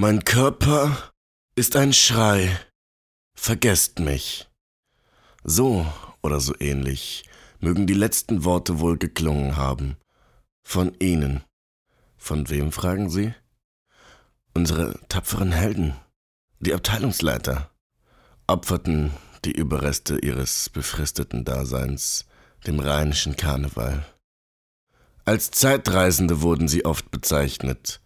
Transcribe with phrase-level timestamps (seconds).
[0.00, 0.96] Mein Körper
[1.56, 2.56] ist ein Schrei.
[3.34, 4.48] Vergesst mich.
[5.42, 7.24] So oder so ähnlich
[7.58, 9.96] mögen die letzten Worte wohl geklungen haben.
[10.62, 11.42] Von Ihnen.
[12.16, 13.34] Von wem fragen Sie?
[14.54, 15.96] Unsere tapferen Helden,
[16.60, 17.68] die Abteilungsleiter,
[18.46, 19.10] opferten
[19.44, 22.24] die Überreste ihres befristeten Daseins
[22.68, 24.06] dem rheinischen Karneval.
[25.24, 28.00] Als Zeitreisende wurden sie oft bezeichnet,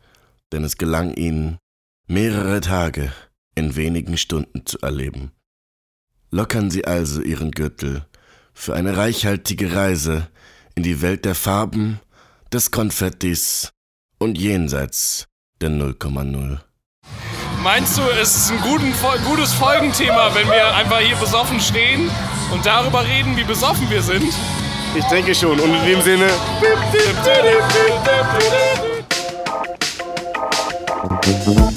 [0.53, 1.59] denn es gelang ihnen,
[2.07, 3.13] mehrere Tage
[3.55, 5.33] in wenigen Stunden zu erleben.
[6.31, 8.07] Lockern Sie also Ihren Gürtel
[8.55, 10.29] für eine reichhaltige Reise
[10.75, 12.01] in die Welt der Farben,
[12.53, 13.73] des Konfettis
[14.19, 15.27] und jenseits
[15.61, 16.59] der 0,0.
[17.63, 18.93] Meinst du, es ist ein guten,
[19.25, 22.11] gutes Folgenthema, wenn wir einfach hier besoffen stehen
[22.53, 24.35] und darüber reden, wie besoffen wir sind?
[24.95, 25.59] Ich denke schon.
[25.59, 26.29] Und in dem Sinne.
[31.25, 31.73] Sag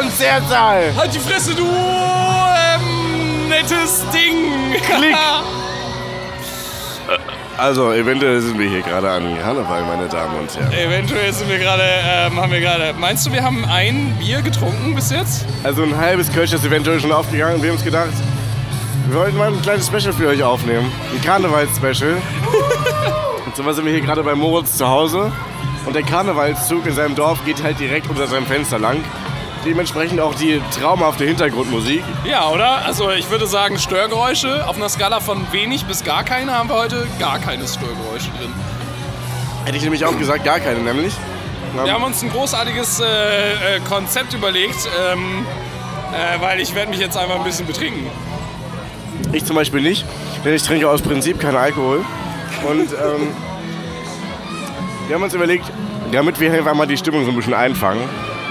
[0.00, 0.94] Konzertsaal?
[0.96, 4.74] Halt die Fresse, du ähm, nettes Ding!
[4.82, 5.16] Klick!
[7.58, 10.72] Also, eventuell sind wir hier gerade an Karneval, meine Damen und Herren.
[10.72, 12.94] Eventuell sind wir gerade, ähm, haben wir gerade.
[12.94, 15.44] Meinst du, wir haben ein Bier getrunken bis jetzt?
[15.62, 17.60] Also ein halbes Kölsch ist eventuell schon aufgegangen.
[17.60, 18.14] Wir haben uns gedacht,
[19.08, 20.90] wir wollten mal ein kleines Special für euch aufnehmen.
[21.12, 22.14] Ein Karnevals-Special.
[23.44, 25.30] und so sind wir hier gerade bei Moritz zu Hause.
[25.84, 29.04] Und der Karnevalszug in seinem Dorf geht halt direkt unter seinem Fenster lang.
[29.64, 32.02] Dementsprechend auch die traumhafte Hintergrundmusik.
[32.24, 32.84] Ja, oder?
[32.86, 36.76] Also ich würde sagen, Störgeräusche auf einer Skala von wenig bis gar keine haben wir
[36.76, 38.52] heute gar keine Störgeräusche drin.
[39.66, 41.12] Hätte ich nämlich auch gesagt, gar keine nämlich.
[41.84, 45.46] Wir haben uns ein großartiges äh, äh, Konzept überlegt, ähm,
[46.12, 48.06] äh, weil ich werde mich jetzt einfach ein bisschen betrinken.
[49.32, 50.04] Ich zum Beispiel nicht,
[50.44, 52.04] denn ich trinke aus Prinzip keinen Alkohol.
[52.68, 53.28] Und ähm,
[55.06, 55.66] wir haben uns überlegt,
[56.10, 58.02] damit wir einfach mal die Stimmung so ein bisschen einfangen,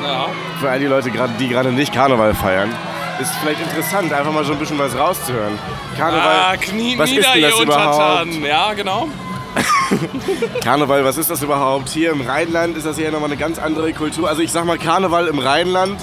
[0.03, 0.27] Ja.
[0.59, 2.73] für all die Leute, die gerade nicht Karneval feiern,
[3.19, 5.57] ist vielleicht interessant, einfach mal so ein bisschen was rauszuhören.
[5.97, 8.33] Karneval, Ah, Knie was ist nieder, denn das überhaupt?
[8.47, 9.07] Ja, genau.
[10.63, 11.89] Karneval, was ist das überhaupt?
[11.89, 14.29] Hier im Rheinland ist das ja nochmal eine ganz andere Kultur.
[14.29, 15.99] Also ich sag mal, Karneval im Rheinland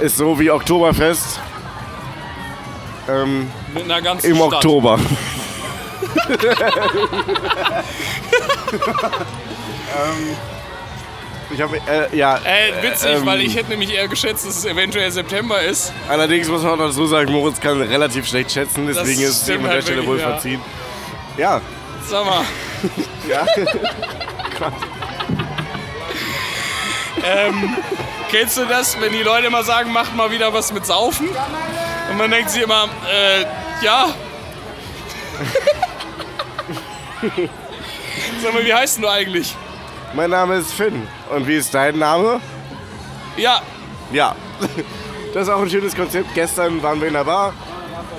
[0.00, 1.40] ist so wie Oktoberfest
[3.08, 4.52] ähm, Mit einer ganzen im Stadt.
[4.54, 4.98] Oktober.
[9.92, 10.36] ähm,
[11.52, 12.36] ich habe, äh, ja.
[12.38, 15.92] Äh, witzig, ähm, weil ich hätte nämlich eher geschätzt, dass es eventuell September ist.
[16.08, 19.56] Allerdings muss man auch dazu sagen, Moritz kann relativ schlecht schätzen, deswegen ist es ihm
[19.56, 20.30] an der halt Stelle wohl ja.
[20.30, 20.60] verziehen.
[21.36, 21.60] Ja,
[22.08, 22.44] Sag mal.
[23.28, 23.46] ja.
[27.24, 27.76] Ähm,
[28.30, 31.28] kennst du das, wenn die Leute immer sagen, macht mal wieder was mit Saufen?
[32.10, 33.44] Und man denkt sich immer, äh,
[33.84, 34.12] ja.
[38.42, 39.54] Sag mal, wie heißt denn du eigentlich?
[40.14, 41.06] Mein Name ist Finn.
[41.34, 42.40] Und wie ist dein Name?
[43.36, 43.62] Ja,
[44.12, 44.34] Ja.
[45.34, 46.34] Das ist auch ein schönes Konzept.
[46.34, 47.54] Gestern waren wir in der Bar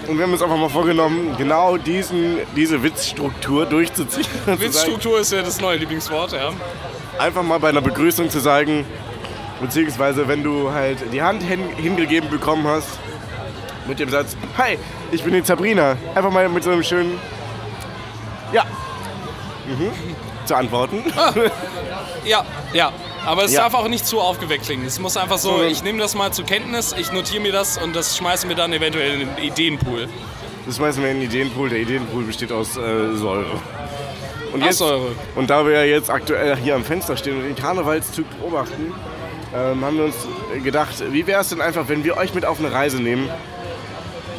[0.07, 4.25] und wir haben uns einfach mal vorgenommen, genau diesen, diese Witzstruktur durchzuziehen.
[4.57, 6.49] Witzstruktur ist ja das neue Lieblingswort, ja.
[7.19, 8.83] Einfach mal bei einer Begrüßung zu sagen,
[9.61, 12.87] beziehungsweise wenn du halt die Hand hin, hingegeben bekommen hast,
[13.87, 14.79] mit dem Satz, Hi,
[15.11, 15.95] ich bin die Sabrina.
[16.15, 17.19] Einfach mal mit so einem schönen
[18.51, 18.63] Ja.
[19.67, 19.91] Mhm.
[20.45, 21.03] Zu antworten.
[22.25, 22.91] Ja, ja.
[23.25, 23.63] Aber es Ja.
[23.63, 24.85] darf auch nicht zu aufgeweckt klingen.
[24.85, 27.93] Es muss einfach so, ich nehme das mal zur Kenntnis, ich notiere mir das und
[27.95, 30.07] das schmeißen wir dann eventuell in den Ideenpool.
[30.65, 31.67] Das schmeißen wir in den Ideenpool.
[31.69, 33.59] Der Ideenpool besteht aus äh, Säure.
[34.53, 35.07] Und Ach, Säure.
[35.35, 38.93] Und da wir ja jetzt aktuell hier am Fenster stehen und den Karnevalszug beobachten,
[39.53, 40.15] ähm, haben wir uns
[40.63, 43.29] gedacht, wie wäre es denn einfach, wenn wir euch mit auf eine Reise nehmen,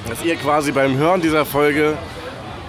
[0.08, 1.98] dass ihr quasi beim Hören dieser Folge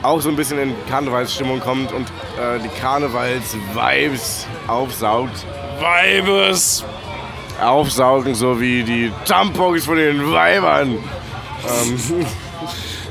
[0.02, 2.08] auch so ein bisschen in Karnevalsstimmung kommt und
[2.40, 5.46] äh, die Karnevals-Vibes aufsaugt.
[5.80, 6.84] Weibes!
[7.62, 10.98] Aufsaugen, so wie die Tampons von den Weibern.
[11.68, 12.26] Ähm,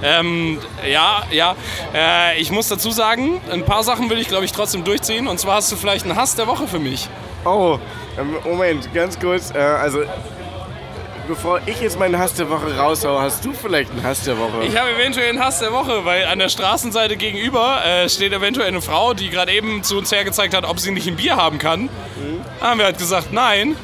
[0.04, 1.56] Ähm, ja, ja.
[1.94, 5.26] Äh, ich muss dazu sagen, ein paar Sachen will ich, glaube ich, trotzdem durchziehen.
[5.26, 7.08] Und zwar hast du vielleicht einen Hass der Woche für mich.
[7.44, 7.78] Oh,
[8.18, 9.50] ähm, Moment, ganz kurz.
[9.50, 10.02] Äh, also,
[11.26, 14.64] bevor ich jetzt meinen Hass der Woche raushaue, hast du vielleicht einen Hass der Woche?
[14.66, 18.68] Ich habe eventuell einen Hass der Woche, weil an der Straßenseite gegenüber äh, steht eventuell
[18.68, 21.58] eine Frau, die gerade eben zu uns hergezeigt hat, ob sie nicht ein Bier haben
[21.58, 21.88] kann.
[22.60, 23.76] Haben wir halt gesagt, nein.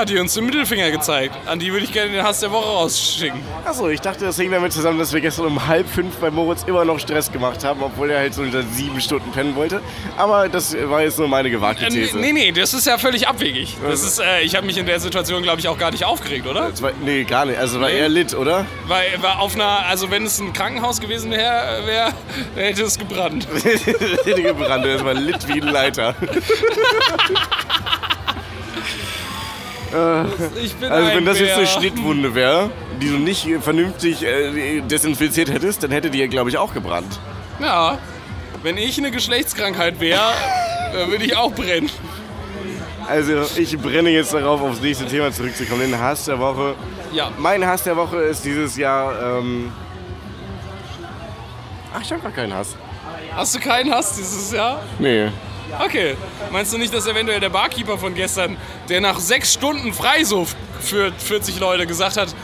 [0.00, 1.34] Hat die uns den Mittelfinger gezeigt.
[1.46, 3.40] An die würde ich gerne den Hass der Woche rausschicken.
[3.64, 6.64] Achso, ich dachte, das hing damit zusammen, dass wir gestern um halb fünf bei Moritz
[6.66, 9.80] immer noch Stress gemacht haben, obwohl er halt so unter sieben Stunden pennen wollte.
[10.16, 12.18] Aber das war jetzt nur meine gewagte Äh, These.
[12.18, 13.76] nee, nee, das ist ja völlig abwegig.
[13.86, 16.46] Das ist, äh, ich habe mich in der Situation, glaube ich, auch gar nicht aufgeregt,
[16.46, 16.70] oder?
[16.70, 17.58] Das war, nee, gar nicht.
[17.58, 17.98] Also war Nee.
[17.98, 18.64] eher lit, oder?
[18.86, 22.12] Weil, weil auf einer, also wenn es ein Krankenhaus gewesen wäre, wär,
[22.56, 23.46] hätte es gebrannt.
[24.26, 26.14] Richtige Brande, das war lit wie ein Leiter.
[29.92, 31.66] Bin Also wenn das jetzt eine.
[31.66, 36.58] Schnittwunde wäre, die du nicht vernünftig äh, desinfiziert hättest, dann hätte die ja, glaube ich,
[36.58, 37.20] auch gebrannt.
[37.60, 37.98] Ja,
[38.62, 40.32] wenn ich eine Geschlechtskrankheit wäre,
[40.94, 41.90] äh, würde ich auch brennen.
[43.06, 45.90] Also ich brenne jetzt darauf, aufs nächste Thema zurückzukommen.
[45.90, 46.74] Den Hass der Woche.
[47.12, 47.30] Ja.
[47.36, 49.38] Mein Hass der Woche ist dieses Jahr...
[49.38, 49.72] Ähm
[51.94, 52.76] Ach, ich habe gar keinen Hass.
[53.34, 54.82] Hast du keinen Hass dieses Jahr?
[54.98, 55.28] Nee.
[55.78, 56.16] Okay.
[56.50, 58.56] Meinst du nicht, dass eventuell der Barkeeper von gestern,
[58.88, 62.34] der nach sechs Stunden Freisuff für 40 Leute gesagt hat,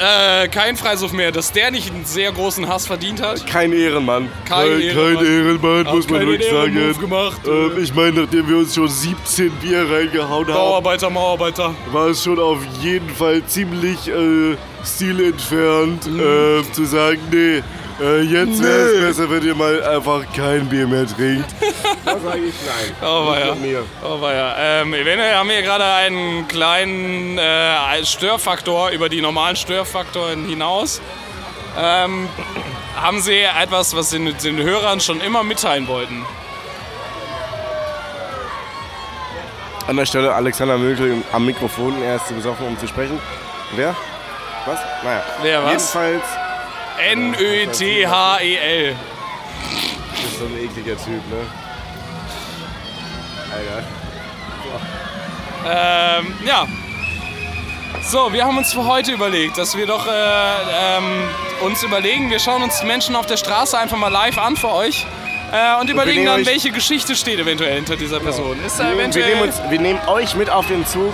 [0.00, 3.44] äh, kein Freisuff mehr, dass der nicht einen sehr großen Hass verdient hat?
[3.48, 4.28] Kein Ehrenmann.
[4.48, 5.16] Kein Ehrenmann.
[5.16, 6.94] Kein Ehrenmann, muss man wirklich sagen.
[7.00, 7.40] Gemacht.
[7.46, 11.74] Ähm, ich meine, nachdem wir uns schon 17 Bier reingehauen haben, Bauarbeiter, Mauarbeiter.
[11.90, 16.20] war es schon auf jeden Fall ziemlich äh, stilentfernt, Mhm.
[16.20, 17.62] äh, zu sagen, nee,
[18.00, 21.46] äh, jetzt wäre es besser, wenn ihr mal einfach kein Bier mehr trinkt.
[22.04, 22.94] da sage ich nein.
[23.02, 23.84] Oh, mir.
[24.02, 24.54] Oh, ja.
[24.58, 31.00] Ähm, eventuell haben wir gerade einen kleinen äh, Störfaktor über die normalen Störfaktoren hinaus.
[31.76, 32.28] Ähm,
[32.96, 36.24] haben Sie etwas, was Sie den Hörern schon immer mitteilen wollten?
[39.86, 43.18] An der Stelle Alexander Mökel am Mikrofon, er ist zu besoffen, um zu sprechen.
[43.74, 43.96] Wer?
[44.66, 44.78] Was?
[45.02, 45.22] Naja.
[45.42, 45.70] Wer was?
[45.70, 46.37] Jedenfalls
[47.00, 48.96] N-Ö-T-H-E-L.
[50.24, 51.46] ist so ein ekliger Typ, ne?
[53.52, 53.84] Alter.
[55.66, 56.66] Ähm, ja.
[58.02, 61.28] So, wir haben uns für heute überlegt, dass wir doch äh, ähm,
[61.62, 64.72] uns überlegen, wir schauen uns die Menschen auf der Straße einfach mal live an für
[64.72, 65.06] euch
[65.52, 68.58] äh, und überlegen nehmen dann, welche Geschichte steht eventuell hinter dieser Person.
[68.64, 69.34] Ist da Wir, wir, eventuell...
[69.34, 71.12] nehmen uns, wir nehmen euch mit auf den Zug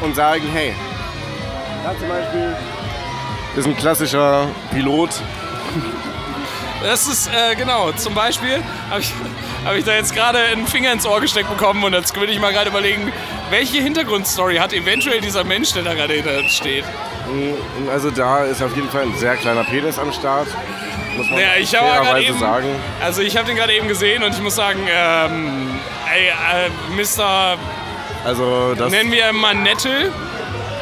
[0.00, 0.74] und sagen, hey,
[1.84, 2.56] da zum Beispiel
[3.56, 5.10] ist ein klassischer Pilot.
[6.82, 9.12] Das ist, äh, genau, zum Beispiel habe ich,
[9.64, 12.38] hab ich da jetzt gerade einen Finger ins Ohr gesteckt bekommen und jetzt will ich
[12.38, 13.12] mal gerade überlegen,
[13.50, 16.84] welche Hintergrundstory hat eventuell dieser Mensch, der da gerade hinter uns steht.
[17.90, 20.46] Also da ist auf jeden Fall ein sehr kleiner Penis am Start.
[21.16, 22.68] Muss man Ja, ich eben, sagen.
[23.02, 25.80] also ich habe den gerade eben gesehen und ich muss sagen, ähm,
[26.14, 27.56] ey, äh, Mr.
[28.24, 30.12] Also das, Nennen wir mal Nettel.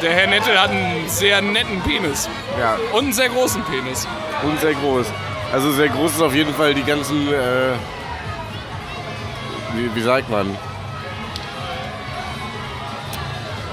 [0.01, 4.07] Der Herr Nettel hat einen sehr netten Penis ja, und einen sehr großen Penis.
[4.43, 5.07] und sehr groß.
[5.53, 7.73] Also sehr groß ist auf jeden Fall die ganzen, äh,
[9.73, 10.57] wie, wie sagt man?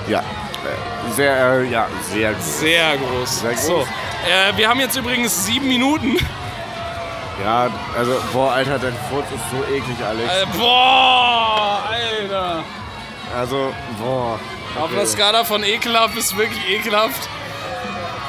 [0.08, 2.60] Ja, äh, sehr, äh, ja, sehr groß.
[2.60, 3.40] Sehr groß.
[3.40, 3.66] Sehr groß.
[3.66, 6.16] So, äh, wir haben jetzt übrigens sieben Minuten.
[7.42, 10.30] Ja, also, boah, Alter, dein Furz ist so eklig, Alex.
[10.30, 12.62] Äh, boah, Alter.
[13.36, 14.38] Also, boah.
[14.78, 17.28] Auf einer Skala von ekelhaft bis wirklich ekelhaft.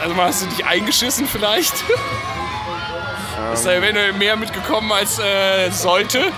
[0.01, 1.74] Also mal, hast du dich eingeschissen vielleicht?
[3.54, 6.31] Ist da eventuell mehr mitgekommen als äh, sollte?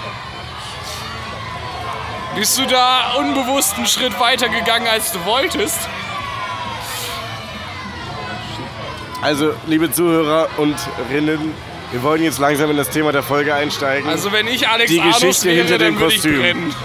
[2.36, 5.80] Bist du da unbewusst einen Schritt weiter gegangen, als du wolltest?
[9.22, 10.76] Also, liebe Zuhörer und
[11.10, 11.54] Rinnen,
[11.92, 14.08] wir wollen jetzt langsam in das Thema der Folge einsteigen.
[14.10, 16.42] Also wenn ich Alex Die Arnus Geschichte wäre, hinter dann dem würde ich Kostüm.
[16.42, 16.76] brennen.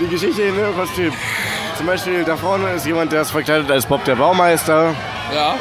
[0.00, 1.12] Die Geschichte in dem Kostüm.
[1.76, 4.94] Zum Beispiel da vorne ist jemand, der ist verkleidet als Bob der Baumeister.
[5.34, 5.54] Ja,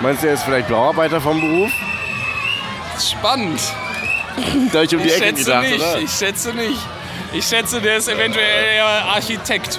[0.00, 1.70] Meinst du, er ist vielleicht Bauarbeiter vom Beruf?
[3.00, 3.60] spannend.
[4.72, 5.98] Da ich um die Ich Ecke schätze gedacht, nicht, oder?
[5.98, 6.78] ich schätze nicht.
[7.32, 9.78] Ich schätze, der ist eventuell eher Architekt.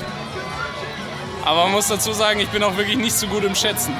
[1.45, 3.95] Aber man muss dazu sagen, ich bin auch wirklich nicht so gut im Schätzen.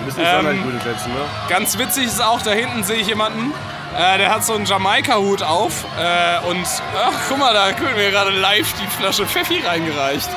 [0.00, 1.20] Du bist nicht Ähm, gut im Schätzen, ne?
[1.48, 3.52] Ganz witzig ist auch, da hinten sehe ich jemanden,
[3.96, 8.10] äh, der hat so einen Jamaika-Hut auf äh, und ach, guck mal, da wird mir
[8.10, 10.28] gerade live die Flasche Pfeffi reingereicht.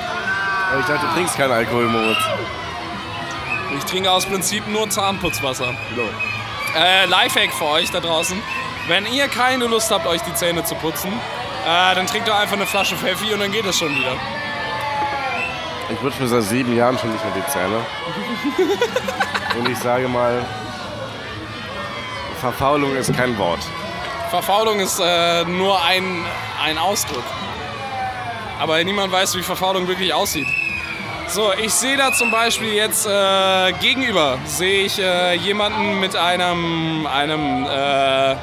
[0.71, 2.17] Aber ich dachte, du trinkst keinen Alkohol, Moritz.
[3.77, 5.73] Ich trinke aus Prinzip nur Zahnputzwasser.
[5.95, 6.09] So.
[6.77, 8.41] Äh, Lifehack für euch da draußen.
[8.87, 12.55] Wenn ihr keine Lust habt, euch die Zähne zu putzen, äh, dann trinkt doch einfach
[12.55, 14.13] eine Flasche Pfeffi und dann geht es schon wieder.
[15.89, 17.85] Ich putze mir seit sieben Jahren schon nicht mehr die Zähne.
[19.57, 20.45] Und ich sage mal,
[22.39, 23.59] Verfaulung ist kein Wort.
[24.29, 26.25] Verfaulung ist äh, nur ein,
[26.63, 27.23] ein Ausdruck.
[28.59, 30.47] Aber niemand weiß, wie Verfaulung wirklich aussieht.
[31.27, 37.05] So, ich sehe da zum Beispiel jetzt äh, gegenüber sehe ich äh, jemanden mit einem
[37.05, 38.35] einem äh,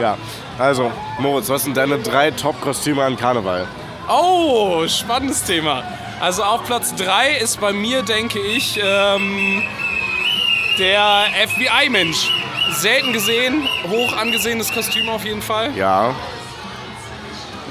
[0.00, 0.18] Ja,
[0.58, 3.66] also, Moritz, was sind deine drei Top-Kostüme an Karneval?
[4.08, 5.82] Oh, spannendes Thema.
[6.20, 9.62] Also auf Platz 3 ist bei mir, denke ich, ähm,
[10.78, 12.30] der FBI-Mensch.
[12.72, 15.76] Selten gesehen, hoch angesehenes Kostüm auf jeden Fall.
[15.76, 16.14] Ja.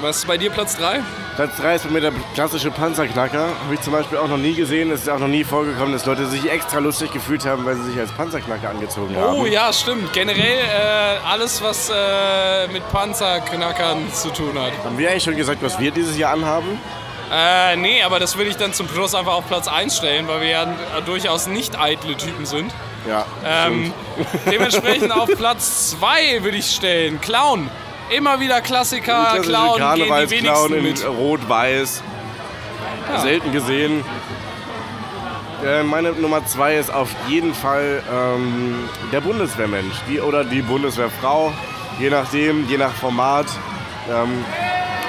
[0.00, 1.00] Was ist bei dir Platz 3?
[1.36, 3.48] Platz 3 ist bei mir der klassische Panzerknacker.
[3.64, 4.90] Habe ich zum Beispiel auch noch nie gesehen.
[4.90, 7.90] Es ist auch noch nie vorgekommen, dass Leute sich extra lustig gefühlt haben, weil sie
[7.90, 9.34] sich als Panzerknacker angezogen haben.
[9.34, 10.12] Oh ja, stimmt.
[10.12, 14.72] Generell äh, alles, was äh, mit Panzerknackern zu tun hat.
[14.84, 16.78] Haben wir eigentlich schon gesagt, was wir dieses Jahr anhaben?
[17.32, 20.40] Äh, nee, aber das würde ich dann zum Schluss einfach auf Platz 1 stellen, weil
[20.42, 20.66] wir ja
[21.04, 22.72] durchaus nicht eitle Typen sind.
[23.08, 23.24] Ja.
[23.44, 23.92] Ähm,
[24.50, 27.20] dementsprechend auf Platz 2 würde ich stellen.
[27.20, 27.68] Clown.
[28.10, 31.04] Immer wieder Klassiker, Clown, gehen die Karnevalsclown wenigsten in mit.
[31.06, 32.02] Rot-Weiß.
[33.22, 34.04] Selten gesehen.
[35.64, 39.96] Äh, meine Nummer 2 ist auf jeden Fall ähm, der Bundeswehrmensch.
[40.08, 41.52] Die, oder die Bundeswehrfrau.
[41.98, 43.46] Je nachdem, je nach Format.
[44.08, 44.44] Ähm,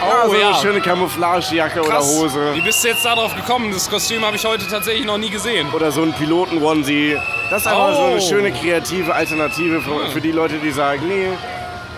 [0.01, 1.99] Oh so ja, eine schöne Camouflagejacke oder.
[1.99, 2.53] Hose.
[2.53, 3.71] Wie bist du jetzt darauf gekommen?
[3.71, 5.67] Das Kostüm habe ich heute tatsächlich noch nie gesehen.
[5.73, 7.17] Oder so ein Piloten-Onesie.
[7.49, 8.19] Das ist einfach so eine Oh.
[8.19, 11.27] schöne kreative Alternative für, für die Leute, die sagen, nee,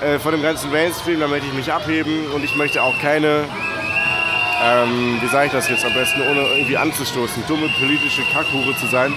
[0.05, 3.43] äh, von dem ganzen Mainstream, da möchte ich mich abheben und ich möchte auch keine,
[4.63, 8.87] ähm, wie sage ich das jetzt am besten, ohne irgendwie anzustoßen, dumme politische Kackhure zu
[8.87, 9.13] sein.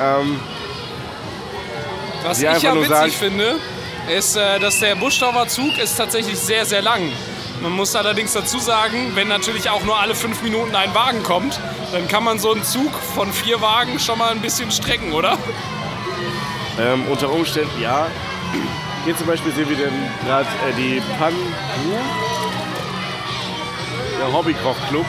[0.00, 0.38] Ähm,
[2.22, 3.56] Was ich ja witzig sagen- finde,
[4.16, 7.10] ist, äh, dass der Buschdorfer Zug ist tatsächlich sehr, sehr lang.
[7.62, 11.60] Man muss allerdings dazu sagen, wenn natürlich auch nur alle fünf Minuten ein Wagen kommt,
[11.92, 15.38] dann kann man so einen Zug von vier Wagen schon mal ein bisschen strecken, oder?
[16.80, 18.08] ähm, unter Umständen, ja.
[19.04, 19.92] Hier zum Beispiel sehen wir denn
[20.26, 21.32] gerade äh, die Pan...
[24.18, 25.06] Der Hobbykochclub.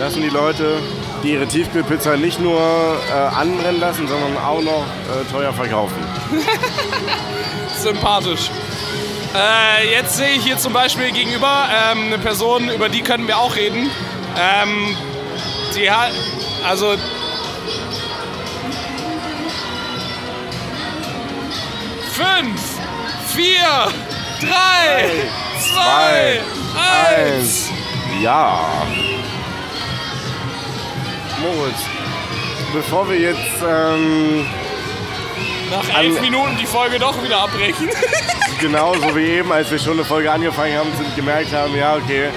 [0.00, 0.80] Das sind die Leute,
[1.22, 5.96] die ihre Tiefkühlpizza nicht nur äh, anbrennen lassen, sondern auch noch äh, teuer verkaufen.
[7.76, 8.50] Sympathisch.
[9.34, 13.38] Äh, jetzt sehe ich hier zum Beispiel gegenüber ähm, eine Person, über die können wir
[13.38, 13.90] auch reden.
[14.38, 14.96] Ähm,
[15.74, 16.12] die hat,
[16.66, 16.96] also
[22.12, 22.60] fünf,
[23.34, 23.92] vier,
[24.40, 25.28] drei,
[25.60, 26.40] zwei,
[26.76, 27.68] eins.
[28.22, 28.60] Ja.
[31.40, 31.82] Moritz,
[32.72, 34.46] bevor wir jetzt ähm,
[35.70, 37.88] Nach elf Minuten die Folge doch wieder abbrechen.
[38.60, 42.30] genauso wie eben, als wir schon eine Folge angefangen haben, sind gemerkt haben, ja okay,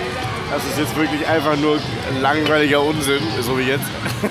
[0.52, 1.80] das ist jetzt wirklich einfach nur
[2.22, 3.86] langweiliger Unsinn, so wie jetzt.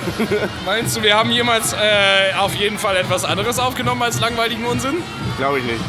[0.66, 5.02] Meinst du, wir haben jemals äh, auf jeden Fall etwas anderes aufgenommen als langweiligen Unsinn?
[5.38, 5.80] Glaube ich nicht.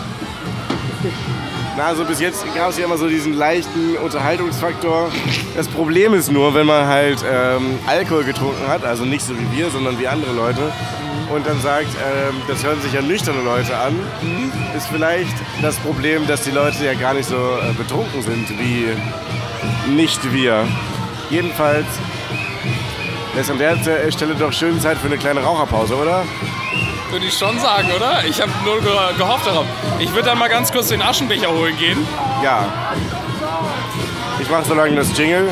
[1.78, 5.10] Na, also bis jetzt gab es ja immer so diesen leichten Unterhaltungsfaktor.
[5.56, 9.58] Das Problem ist nur, wenn man halt ähm, Alkohol getrunken hat, also nicht so wie
[9.58, 10.72] wir, sondern wie andere Leute,
[11.34, 13.98] und dann sagt, ähm, das hören sich ja nüchterne Leute an,
[14.76, 18.88] ist vielleicht das Problem, dass die Leute ja gar nicht so äh, betrunken sind wie
[19.96, 20.68] nicht wir.
[21.30, 21.88] Jedenfalls
[23.40, 26.26] ist an der Stelle doch schön Zeit für eine kleine Raucherpause, oder?
[27.12, 28.24] Würde ich schon sagen, oder?
[28.26, 29.66] Ich habe nur ge gehofft darauf.
[30.00, 32.08] Ich würde dann mal ganz kurz den Aschenbecher holen gehen.
[32.42, 32.66] Ja.
[34.40, 35.50] Ich mache so lange das Jingle.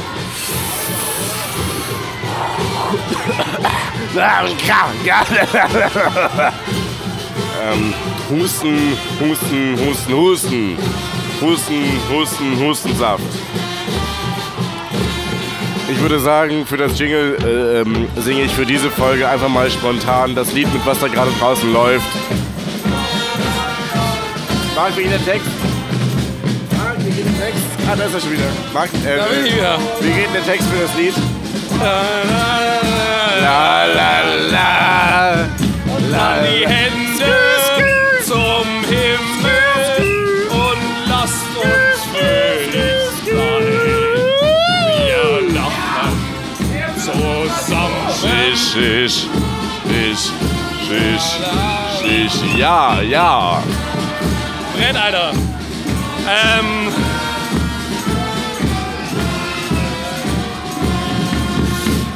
[7.61, 7.93] ähm,
[8.29, 10.77] Husten, Husten, Husten, Husten.
[11.41, 13.23] Husten, Husten, Hustensaft.
[15.91, 19.69] Ich würde sagen, für das Jingle äh, ähm, singe ich für diese Folge einfach mal
[19.71, 22.05] spontan das Lied mit, was da gerade draußen läuft.
[24.75, 25.47] Marc, wie geht der Text?
[26.77, 27.63] Marc, wie geht der Text?
[27.91, 28.43] Ah, da ist er schon wieder.
[28.73, 29.77] Marc, äh, Da bin ich wieder.
[30.01, 31.13] wie geht der Text für das Lied?
[31.81, 32.01] La,
[33.41, 35.33] La la la.
[36.11, 37.08] la Die Hände zum
[48.79, 49.25] Schisch,
[49.89, 50.31] schisch,
[50.87, 51.29] schisch,
[51.99, 52.57] schisch.
[52.57, 53.61] Ja, ja.
[54.73, 55.31] Brett, Alter.
[56.25, 56.93] Ähm.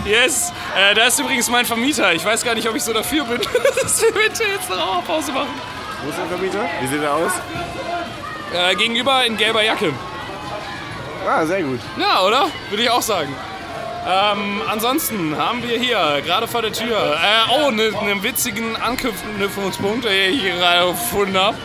[0.05, 2.13] Yes, äh, da ist übrigens mein Vermieter.
[2.13, 3.41] Ich weiß gar nicht, ob ich so dafür bin,
[3.81, 5.49] dass wir bitte jetzt eine Raucherpause machen.
[6.01, 6.65] Wo ist der Vermieter?
[6.79, 7.31] Wie sieht er aus?
[8.53, 9.91] Äh, gegenüber in gelber Jacke.
[11.27, 11.81] Ah, sehr gut.
[11.97, 12.47] Ja, oder?
[12.69, 13.35] Würde ich auch sagen.
[14.05, 20.05] Ähm, ansonsten haben wir hier gerade vor der Tür, äh, oh, einen ne witzigen Anknüpfungspunkt,
[20.05, 21.57] den ich hier gerade gefunden habe.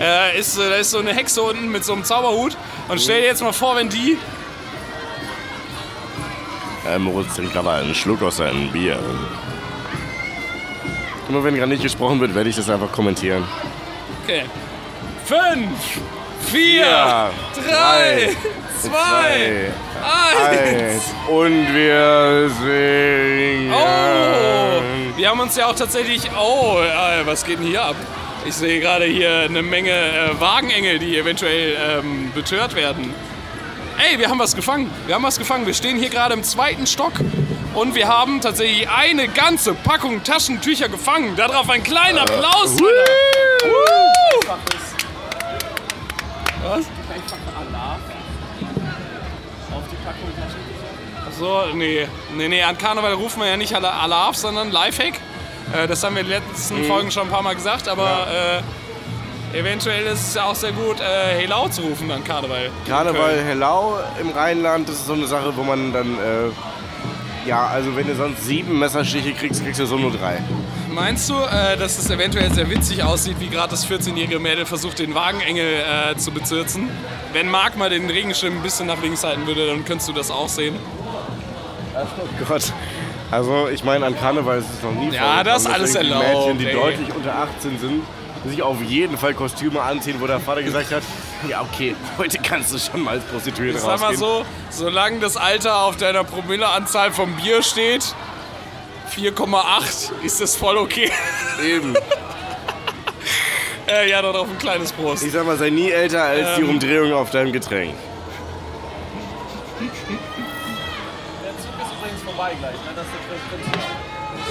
[0.00, 2.56] Äh, ist, da ist so eine Hexe unten mit so einem Zauberhut.
[2.88, 4.16] Und stell dir jetzt mal vor, wenn die
[6.86, 8.98] Äh, Moritz trinkt gerade einen Schluck aus seinem Bier.
[11.28, 13.44] Immer wenn gerade nicht gesprochen wird, werde ich das einfach kommentieren.
[14.22, 14.44] Okay.
[15.24, 15.70] Fünf,
[16.50, 18.36] vier, drei,
[18.80, 19.74] zwei, eins.
[20.04, 21.14] Eins.
[21.28, 23.72] Und wir singen.
[23.72, 26.30] Oh, wir haben uns ja auch tatsächlich.
[26.38, 27.96] Oh, äh, was geht denn hier ab?
[28.46, 33.14] Ich sehe gerade hier eine Menge äh, Wagenengel, die eventuell ähm, betört werden.
[33.96, 34.90] Ey, wir haben was gefangen.
[35.06, 35.66] Wir haben was gefangen.
[35.66, 37.12] Wir stehen hier gerade im zweiten Stock
[37.74, 41.36] und wir haben tatsächlich eine ganze Packung Taschentücher gefangen.
[41.36, 42.78] Darauf ein kleiner Applaus.
[42.80, 42.94] Leute.
[43.64, 44.83] Woo!
[51.38, 52.06] So, nee.
[52.36, 55.14] Nee, nee, an Karneval rufen wir ja nicht Ala- Alarv, sondern Lifehack.
[55.72, 58.26] Äh, das haben wir in den letzten Folgen schon ein paar Mal gesagt, aber
[59.52, 61.04] äh, eventuell ist es ja auch sehr gut, äh,
[61.38, 62.70] Hey Lau zu rufen an Karneval.
[62.86, 63.46] Karneval Köln.
[63.46, 66.14] Hellau im Rheinland, das ist so eine Sache, wo man dann.
[66.18, 66.50] Äh,
[67.48, 70.38] ja, also wenn du sonst sieben Messerstiche kriegst, kriegst du so nur drei.
[70.90, 74.98] Meinst du, äh, dass es eventuell sehr witzig aussieht, wie gerade das 14-jährige Mädel versucht,
[74.98, 76.88] den Wagenengel äh, zu bezirzen?
[77.34, 80.30] Wenn Marc mal den Regenschirm ein bisschen nach links halten würde, dann könntest du das
[80.30, 80.76] auch sehen.
[81.96, 82.72] Oh Gott.
[83.30, 86.24] Also ich meine, an Karneval ist es noch nie Ja, das ist dass alles erlaubt,
[86.28, 86.72] Mädchen, die ey.
[86.74, 88.02] deutlich unter 18 sind,
[88.46, 91.02] sich auf jeden Fall Kostüme anziehen, wo der Vater gesagt hat,
[91.48, 94.20] ja okay, heute kannst du schon mal als Prostituierte Ich sag mal rausgehen.
[94.20, 98.14] so, solange das Alter auf deiner Promilleanzahl vom Bier steht,
[99.16, 101.10] 4,8, ist das voll okay.
[101.64, 101.94] Eben.
[103.88, 105.22] äh, ja, darauf ein kleines Prost.
[105.24, 106.70] Ich sag mal, sei nie älter als die Ähm.
[106.70, 107.94] Umdrehung auf deinem Getränk.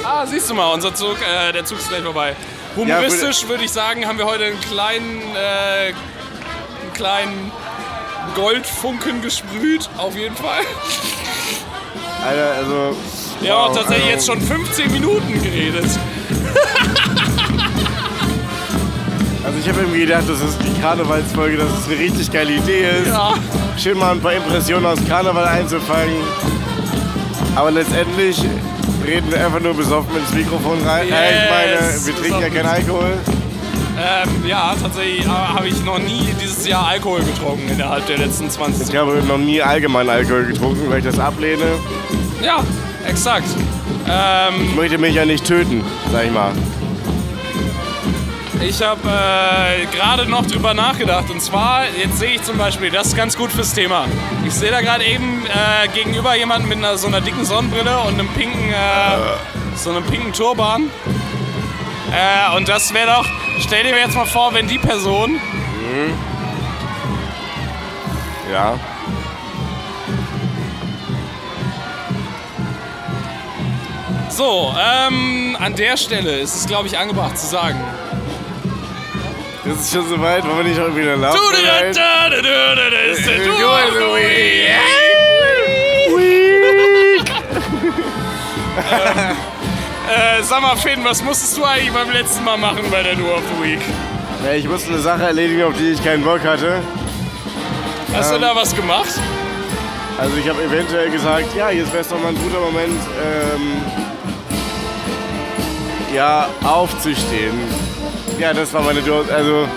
[0.03, 2.35] Ah, siehst du mal, unser Zug, äh, der Zug ist gleich vorbei.
[2.75, 7.51] Humoristisch würde ich sagen, haben wir heute einen kleinen, äh, einen kleinen
[8.35, 10.63] Goldfunken gesprüht, auf jeden Fall.
[12.25, 12.95] Alter, also.
[13.41, 15.85] Wir haben auch tatsächlich also, jetzt schon 15 Minuten geredet.
[19.45, 22.89] Also ich habe irgendwie gedacht, das ist die Karnevalsfolge, dass es eine richtig geile Idee
[23.01, 23.07] ist.
[23.07, 23.33] Ja.
[23.77, 26.15] Schön mal ein paar Impressionen aus Karneval einzufangen.
[27.55, 28.37] Aber letztendlich
[29.05, 31.07] reden wir einfach nur besoffen ins Mikrofon rein.
[31.07, 33.17] Yes, Äh, ich meine, wir trinken ja keinen Alkohol.
[33.95, 38.49] Ähm, ja, tatsächlich äh, habe ich noch nie dieses Jahr Alkohol getrunken innerhalb der letzten
[38.49, 41.65] 20 Ich habe noch nie allgemein Alkohol getrunken, weil ich das ablehne.
[42.43, 42.63] Ja,
[43.07, 43.45] exakt.
[44.09, 46.51] Ähm, Ich möchte mich ja nicht töten, sag ich mal.
[48.63, 51.29] Ich habe äh, gerade noch drüber nachgedacht.
[51.29, 54.05] Und zwar, jetzt sehe ich zum Beispiel, das ist ganz gut fürs Thema.
[54.45, 58.13] Ich sehe da gerade eben äh, gegenüber jemanden mit einer, so einer dicken Sonnenbrille und
[58.13, 60.89] einem pinken, äh, so einem pinken Turban.
[62.11, 63.25] Äh, und das wäre doch,
[63.59, 65.39] stell dir jetzt mal vor, wenn die Person
[68.51, 68.79] Ja.
[74.29, 77.79] So, ähm, an der Stelle ist es, glaube ich, angebracht zu sagen.
[79.65, 81.61] Das ist schon soweit, wollen wir nicht irgendwie eine Lauf Du, du, du, du,
[82.41, 82.43] du,
[82.75, 83.41] du, du, ist der Äh.
[90.13, 93.25] Äh, sag mal, Finn, was musstest du eigentlich beim letzten Mal machen bei der Du
[93.31, 93.79] of the Week?
[94.43, 96.81] Ja, ich musste eine Sache erledigen, auf die ich keinen Bock hatte.
[98.13, 98.41] Hast Ähm.
[98.41, 99.09] du da was gemacht?
[100.19, 103.81] Also ich habe eventuell gesagt, ja, jetzt wäre es doch mal ein guter Moment, ähm,
[106.13, 107.59] ja, aufzustehen.
[108.43, 109.69] Ja, das war meine Dur Also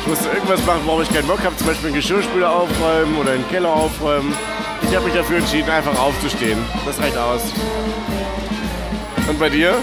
[0.00, 3.32] ich musste irgendwas machen, worauf ich keinen Bock habe, zum Beispiel einen Geschirrspüler aufräumen oder
[3.32, 4.34] einen Keller aufräumen.
[4.88, 6.58] Ich habe mich dafür entschieden, einfach aufzustehen.
[6.86, 7.42] Das reicht aus.
[9.28, 9.74] Und bei dir?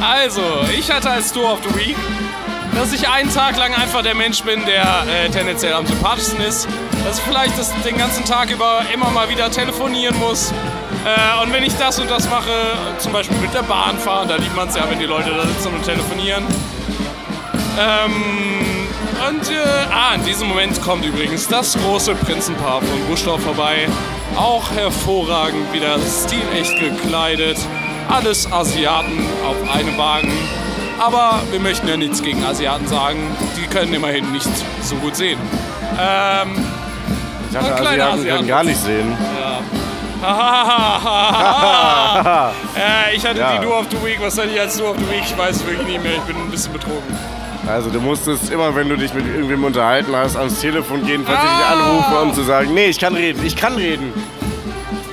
[0.00, 0.40] Also,
[0.74, 1.96] ich hatte als Tour of the Week,
[2.74, 6.66] dass ich einen Tag lang einfach der Mensch bin, der äh, tendenziell am sympathischsten ist.
[7.04, 10.54] Dass ich vielleicht das, den ganzen Tag über immer mal wieder telefonieren muss.
[11.04, 12.50] Äh, und wenn ich das und das mache,
[12.98, 15.42] zum Beispiel mit der Bahn fahren, da liebt man es ja, wenn die Leute da
[15.46, 16.44] sitzen und telefonieren.
[17.78, 18.12] Ähm,
[19.28, 19.54] und äh,
[19.92, 23.86] ah, in diesem Moment kommt übrigens das große Prinzenpaar von Buschdorf vorbei.
[24.36, 27.58] Auch hervorragend wieder stilecht gekleidet.
[28.08, 30.32] Alles Asiaten auf einem Wagen.
[30.98, 33.18] Aber wir möchten ja nichts gegen Asiaten sagen.
[33.56, 34.48] Die können immerhin nicht
[34.82, 35.38] so gut sehen.
[36.00, 36.48] Ähm,
[37.48, 38.46] Ich dachte, kleiner Asiaten können Asiaten.
[38.48, 39.16] gar nicht sehen.
[42.76, 43.56] äh, ich hatte Ja.
[43.58, 44.18] die Duo of the Week.
[44.20, 45.22] Was hatte ich als Duo of the Week?
[45.24, 46.14] Ich weiß es wirklich nicht mehr.
[46.14, 47.02] Ich bin ein bisschen betrogen.
[47.68, 51.38] Also du musstest immer, wenn du dich mit irgendwem unterhalten hast, ans Telefon gehen, falls
[51.38, 51.72] ich dich Ah.
[51.72, 54.12] anrufe, um zu sagen, nee, ich kann reden, ich kann reden.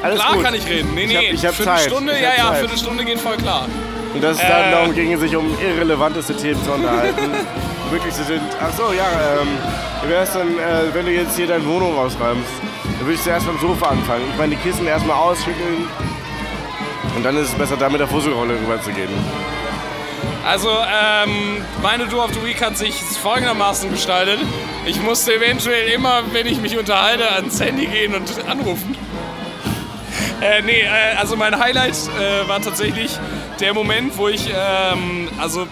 [0.04, 0.44] Alles Klar gut.
[0.44, 0.94] kann ich reden.
[0.94, 1.32] Nee, Ich hab- nee.
[1.32, 1.88] ich hab Zeit.
[1.88, 2.60] Ich ja, ja, Zeit.
[2.60, 3.66] Viertelstunde geht voll klar.
[4.14, 4.48] Und dass es Äh.
[4.50, 7.32] dann darum ging, sich um irrelevanteste Themen zu unterhalten.
[7.92, 9.06] Wirklich so sind, ach so, ja,
[9.42, 9.48] ähm,
[10.04, 12.50] wie wär's denn, äh, wenn du jetzt hier deine Wohnung rausräumst?
[12.84, 14.24] Dann würde ich zuerst beim Sofa anfangen.
[14.32, 15.88] Ich meine, die Kissen erstmal ausschütteln.
[17.16, 19.10] Und dann ist es besser, da mit der Fusselrolle rüber zu gehen.
[20.46, 24.40] Also, ähm, meine Duo of the Week hat sich folgendermaßen gestaltet.
[24.86, 28.98] Ich musste eventuell immer, wenn ich mich unterhalte, ans Handy gehen und anrufen.
[30.42, 33.18] Äh, nee, äh, also mein Highlight äh, war tatsächlich
[33.62, 35.68] der Moment, wo ich, ähm, also,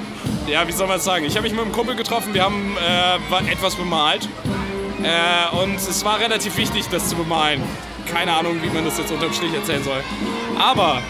[0.47, 1.25] ja, wie soll man es sagen?
[1.25, 4.27] Ich habe mich mit einem Kumpel getroffen, wir haben äh, etwas bemalt.
[5.03, 7.61] Äh, und es war relativ wichtig, das zu bemalen.
[8.11, 10.03] Keine Ahnung, wie man das jetzt unterm Strich erzählen soll.
[10.59, 11.01] Aber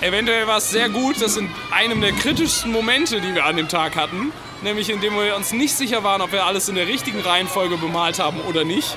[0.00, 3.68] eventuell war es sehr gut, dass in einem der kritischsten Momente, die wir an dem
[3.68, 7.20] Tag hatten, nämlich indem wir uns nicht sicher waren, ob wir alles in der richtigen
[7.20, 8.96] Reihenfolge bemalt haben oder nicht,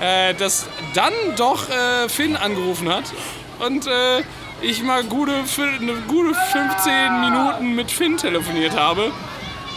[0.00, 3.04] äh, dass dann doch äh, Finn angerufen hat
[3.60, 4.22] und äh,
[4.60, 9.12] ich mal gute, eine gute 15 Minuten mit Finn telefoniert habe.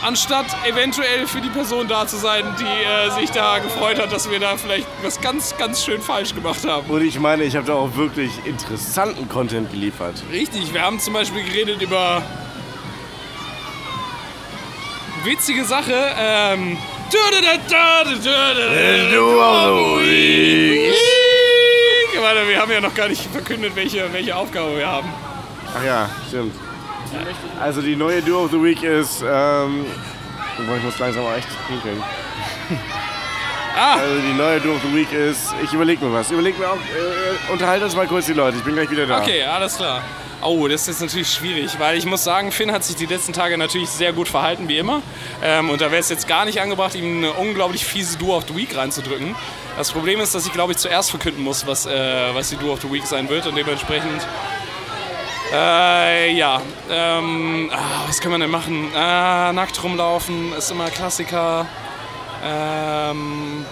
[0.04, 4.32] Anstatt eventuell für die Person da zu sein, die äh, sich da gefreut hat, dass
[4.32, 6.90] wir da vielleicht was ganz, ganz schön falsch gemacht haben.
[6.90, 10.16] Und ich meine, ich habe da auch wirklich interessanten Content geliefert.
[10.32, 12.24] Richtig, wir haben zum Beispiel geredet über
[15.24, 15.94] witzige Sache.
[16.18, 16.78] Ähm,
[22.34, 25.10] Warte, wir haben ja noch gar nicht verkündet, welche, welche Aufgabe wir haben.
[25.78, 26.56] Ach ja, stimmt.
[27.60, 29.86] Also die neue Duo of the Week ist, ähm,
[30.66, 32.02] boah, ich muss langsam mal echt pinkeln.
[33.74, 33.96] Ah.
[33.96, 36.32] Also die neue Duo of the Week ist, ich überlege mir was.
[36.32, 38.58] Überleg mir auch, äh, unterhalte uns mal kurz die Leute.
[38.58, 39.20] Ich bin gleich wieder da.
[39.20, 40.02] Okay, alles klar.
[40.44, 43.60] Oh, das ist natürlich schwierig, weil ich muss sagen, Finn hat sich die letzten Tage
[43.60, 45.04] natürlich sehr gut verhalten, wie immer.
[45.44, 48.46] Ähm, und da wäre es jetzt gar nicht angebracht, ihm eine unglaublich fiese Duo of
[48.48, 49.36] the Week reinzudrücken.
[49.78, 52.74] Das Problem ist, dass ich, glaube ich, zuerst verkünden muss, was, äh, was die Duo
[52.74, 53.46] of the Week sein wird.
[53.46, 54.28] Und dementsprechend,
[55.54, 58.92] äh, ja, ähm, ah, was kann man denn machen?
[58.96, 61.68] Ah, nackt rumlaufen ist immer Klassiker.
[62.44, 63.64] Ähm,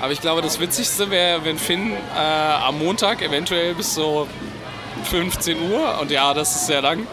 [0.00, 4.26] aber ich glaube, das Witzigste wäre, wenn Finn äh, am Montag eventuell bis so
[5.04, 7.06] 15 Uhr, und ja, das ist sehr lang,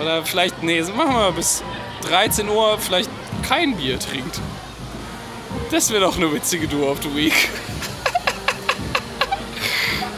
[0.00, 1.62] oder vielleicht, nee, machen wir mal bis
[2.02, 3.10] 13 Uhr vielleicht
[3.46, 4.40] kein Bier trinkt.
[5.70, 7.34] Das wäre doch eine witzige Duo of the Week.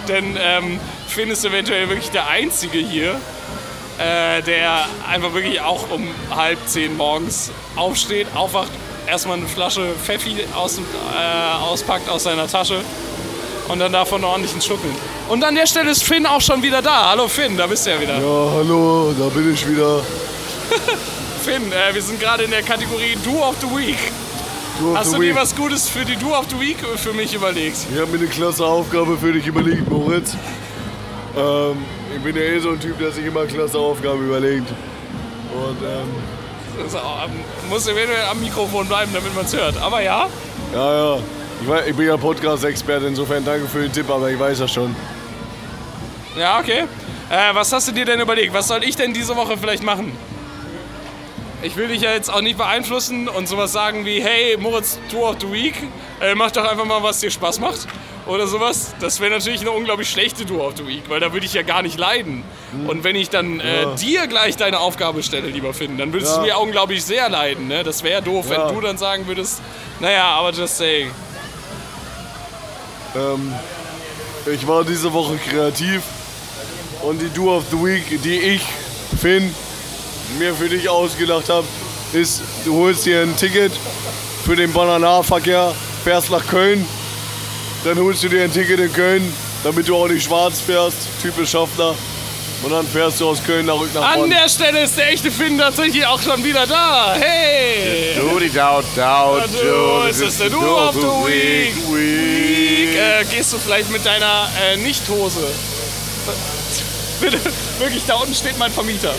[0.09, 3.21] Denn ähm, Finn ist eventuell wirklich der Einzige hier,
[3.99, 8.71] äh, der einfach wirklich auch um halb zehn morgens aufsteht, aufwacht,
[9.07, 12.83] erstmal eine Flasche Pfeffi aus, äh, auspackt aus seiner Tasche
[13.71, 14.99] und dann davon ordentlichen Schluck nimmt.
[15.29, 17.11] Und an der Stelle ist Finn auch schon wieder da.
[17.11, 18.15] Hallo Finn, da bist du ja wieder.
[18.15, 20.01] Ja, hallo, da bin ich wieder.
[21.45, 23.99] Finn, äh, wir sind gerade in der Kategorie Duo of the Week.
[24.79, 25.37] Du Hast the du dir Week.
[25.37, 27.77] was Gutes für die Duo of the Week für mich überlegt?
[27.93, 30.35] Ich habe mir eine klasse Aufgabe für dich überlegt, Moritz.
[31.37, 34.69] Ähm, ich bin ja eh so ein Typ, der sich immer klasse Aufgaben überlegt.
[35.53, 36.09] Und ähm,
[36.83, 37.01] Das ähm,
[37.69, 39.77] muss eventuell am Mikrofon bleiben, damit man es hört.
[39.81, 40.27] Aber ja,
[40.75, 41.19] ja, ja.
[41.63, 44.95] Ich, ich bin ja Podcast-Experte, insofern danke für den Tipp, aber ich weiß das schon.
[46.39, 46.85] ja, okay.
[47.31, 48.53] Äh, was hast du dir denn überlegt?
[48.53, 50.13] Was soll ich denn diese Woche vielleicht machen?
[51.63, 55.29] Ich will dich ja jetzt auch nicht beeinflussen und sowas sagen wie, hey, Moritz, Tour
[55.31, 55.75] of the Week,
[56.21, 57.87] äh, mach doch einfach mal, was dir Spaß macht.
[58.27, 58.95] Oder sowas.
[59.01, 61.63] Das wäre natürlich eine unglaublich schlechte Tour of the Week, weil da würde ich ja
[61.63, 62.45] gar nicht leiden.
[62.87, 63.95] Und wenn ich dann äh, Ja.
[63.95, 66.41] dir gleich deine Aufgabe stelle, lieber Finn, dann würdest Ja.
[66.41, 67.69] du mir unglaublich sehr leiden.
[67.69, 67.83] Ne?
[67.83, 68.69] Das wäre doof, Ja.
[68.69, 69.61] wenn du dann sagen würdest,
[70.01, 71.11] naja, aber just saying.
[73.17, 73.53] Ähm,
[74.53, 76.03] ich war diese Woche kreativ
[77.03, 78.63] und die Do of the Week, die ich,
[79.21, 79.55] Finn,
[80.39, 81.67] mir für dich ausgedacht habe,
[82.13, 83.73] ist, du holst dir ein Ticket
[84.45, 86.87] für den Bananarverkehr, fährst nach Köln,
[87.85, 89.33] dann holst du dir ein Ticket in Köln,
[89.65, 91.95] damit du auch nicht schwarz fährst, typisch Schaffner,
[92.63, 94.31] und dann fährst du aus Köln nach nach An Bonn.
[94.31, 97.15] der Stelle ist der echte Finn tatsächlich auch schon wieder da.
[97.19, 98.17] Hey!
[98.21, 101.75] Du, die Daut, Daut, Also, es ist der Duo of the Week.
[101.91, 102.80] Week.
[103.01, 105.47] Äh, gehst du vielleicht mit deiner äh, Nichthose?
[107.21, 107.39] Bitte,
[107.79, 109.15] wirklich, da unten steht mein Vermieter.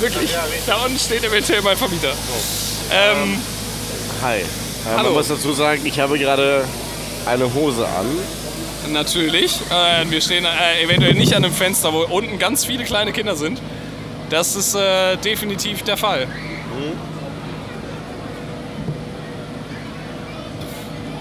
[0.00, 0.34] Wirklich,
[0.66, 2.12] da unten steht eventuell mein Vermieter.
[2.92, 3.40] Ähm,
[4.22, 4.38] Hi.
[4.38, 4.44] Äh,
[4.86, 5.02] Hallo.
[5.04, 6.64] Man muss dazu sagen, ich habe gerade
[7.26, 8.06] eine Hose an.
[8.92, 13.12] natürlich, äh, wir stehen äh, eventuell nicht an einem Fenster, wo unten ganz viele kleine
[13.12, 13.60] Kinder sind.
[14.30, 16.26] Das ist äh, definitiv der Fall.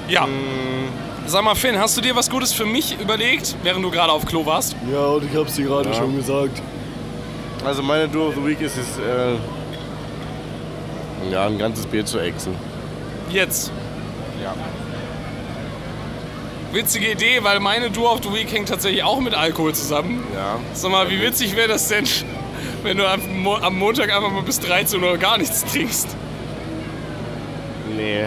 [0.07, 0.27] Ja.
[1.27, 4.25] Sag mal, Finn, hast du dir was Gutes für mich überlegt, während du gerade auf
[4.25, 4.75] Klo warst?
[4.91, 5.95] Ja, und ich hab's dir gerade Ja.
[5.95, 6.61] schon gesagt.
[7.65, 9.33] Also meine Duo of the Week ist es, äh,
[11.31, 12.55] ja, ein ganzes Bier zu exen.
[13.31, 13.71] Jetzt.
[14.43, 14.53] Ja.
[16.71, 20.23] Witzige Idee, weil meine Duo of the Week hängt tatsächlich auch mit Alkohol zusammen.
[20.35, 20.59] Ja.
[20.73, 22.05] Sag mal, wie witzig wäre das denn,
[22.83, 26.07] wenn du am, Mo am Montag einfach mal bis 13 Uhr gar nichts trinkst?
[27.95, 28.25] Nee.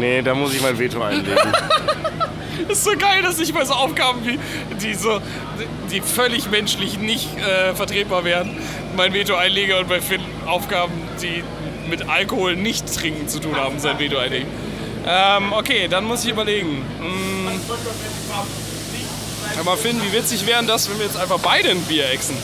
[0.00, 1.36] Nee, da muss ich mein Veto einlegen.
[2.68, 4.38] ist so geil, dass ich bei so Aufgaben wie
[4.82, 5.20] die so,
[5.90, 8.56] die völlig menschlich nicht äh, vertretbar wären,
[8.96, 11.44] mein Veto einlege und bei Finn Aufgaben, die
[11.88, 14.48] mit Alkohol nicht trinken zu tun haben, sein Veto einlegen.
[15.06, 16.82] Ähm, okay, dann muss ich überlegen.
[16.98, 17.60] Hm.
[19.58, 22.36] Aber Finn, wie witzig wären das, wenn wir jetzt einfach beide ein Bier exen?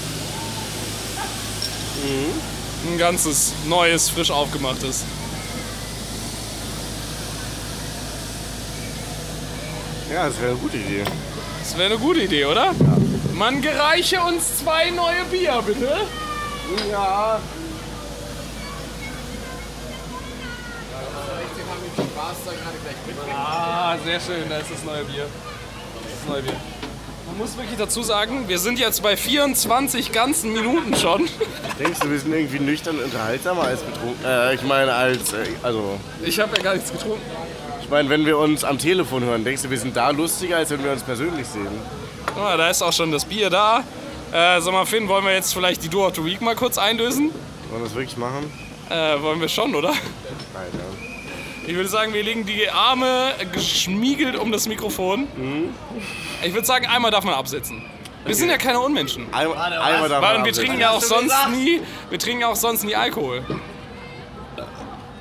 [2.87, 5.05] Ein ganzes, neues, frisch aufgemachtes.
[10.17, 11.05] Ja, das wäre eine gute Idee.
[11.59, 12.75] Das wäre eine gute Idee, oder?
[13.35, 15.95] Man gereiche uns zwei neue Bier, bitte.
[16.91, 17.39] Ja.
[23.31, 25.27] Ah, sehr schön, da ist das neue Bier.
[26.03, 26.57] Das neue Bier.
[27.27, 31.29] Man muss wirklich dazu sagen, wir sind jetzt bei 24 ganzen Minuten schon.
[31.79, 34.25] Denkst du, wir sind irgendwie nüchtern unterhaltsamer als betrunken?
[34.25, 35.35] Äh, ich meine, als.
[35.35, 36.01] Äh, also.
[36.25, 37.21] Ich habe ja gar nichts getrunken.
[37.87, 40.71] Ich meine, wenn wir uns am Telefon hören, denkst du, wir sind da lustiger, als
[40.71, 41.69] wenn wir uns persönlich sehen?
[42.37, 43.85] Ah, da ist auch schon das Bier da.
[44.33, 46.79] Äh, sag mal, Finn, wollen wir jetzt vielleicht die Duo of the Week mal kurz
[46.79, 47.31] einlösen?
[47.71, 48.53] Wollen wir das wirklich machen?
[48.91, 49.91] Äh, wollen wir schon, oder?
[49.91, 50.01] Alter.
[51.65, 55.29] Ich würde sagen, wir legen die Arme geschmiegelt um das Mikrofon.
[56.45, 57.83] Ich würde sagen, einmal darf man absetzen.
[58.25, 59.33] Wir sind ja keine Unmenschen.
[59.33, 60.65] Einmal, einmal darf Weil man wir absetzen.
[60.65, 63.45] trinken ja auch sonst nie, wir trinken ja auch sonst nie Alkohol.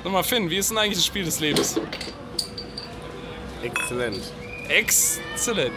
[0.02, 1.80] Sag mal, Finn, wie ist denn eigentlich das Spiel des Lebens?
[3.66, 4.32] Exzellent.
[4.68, 5.72] Exzellent.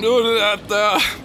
[0.00, 1.23] Du, da, da.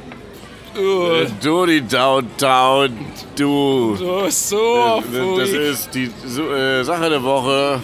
[0.80, 2.98] Du, Du, die Downtown,
[3.36, 3.96] du.
[3.98, 5.04] du bist so
[5.38, 7.82] Das ist die äh, Sache der Woche.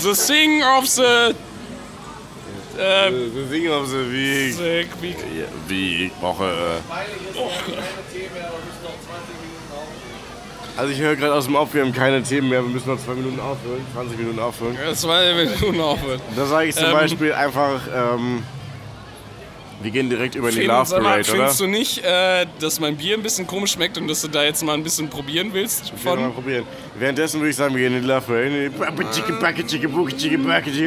[0.00, 1.02] The Sing of the.
[2.78, 4.54] Äh, Wir singen auf the Week.
[4.54, 5.16] the Week.
[5.68, 6.50] Wie Woche.
[10.76, 12.98] Also ich höre gerade aus dem Off, wir haben keine Themen mehr, wir müssen noch
[12.98, 14.76] zwei Minuten aufhören, 20 Minuten aufhören.
[14.94, 16.20] Zwei Minuten aufhören.
[16.34, 16.92] Da sage ich zum Ähm.
[16.92, 18.42] Beispiel einfach, ähm,
[19.80, 21.38] wir gehen direkt über in die Love sag mal, Parade, oder?
[21.38, 24.44] findest du nicht, äh, dass mein Bier ein bisschen komisch schmeckt und dass du da
[24.44, 25.92] jetzt mal ein bisschen probieren willst?
[26.04, 26.66] Wir mal Von probieren.
[26.98, 28.70] Währenddessen würde ich sagen, wir gehen in die Love Parade.
[29.12, 29.32] Chicka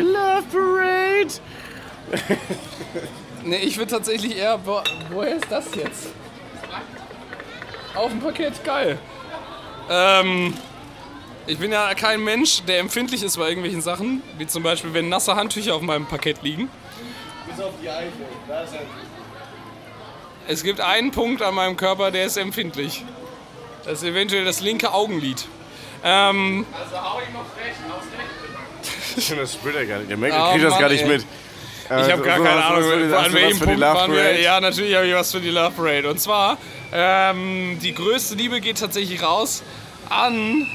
[0.01, 1.33] Love Parade.
[3.43, 4.59] nee, ich würde tatsächlich eher.
[4.63, 6.07] Wo, woher ist das jetzt?
[7.95, 8.99] Auf dem Paket, geil.
[9.89, 10.53] Ähm,
[11.47, 15.09] ich bin ja kein Mensch, der empfindlich ist bei irgendwelchen Sachen, wie zum Beispiel, wenn
[15.09, 16.69] nasse Handtücher auf meinem Paket liegen.
[17.55, 18.11] Bis auf die Eichel.
[18.47, 18.81] Da ist er.
[20.47, 23.03] Es gibt einen Punkt an meinem Körper, der ist empfindlich.
[23.83, 25.47] Das ist eventuell das linke Augenlid.
[26.03, 26.65] Ähm,
[29.39, 30.09] Das spürt er gar nicht.
[30.09, 31.07] Der Merkel Oh kriegt das Mann, gar nicht ey.
[31.07, 31.25] mit.
[31.85, 34.19] Ich habe gar keine Ahnung, an welchem für die Punkt Love waren wir.
[34.21, 34.41] Parade?
[34.41, 36.09] Ja, natürlich habe ich was für die Love Parade.
[36.09, 36.57] Und zwar,
[36.91, 39.63] ähm, die größte Liebe geht tatsächlich raus
[40.09, 40.67] an...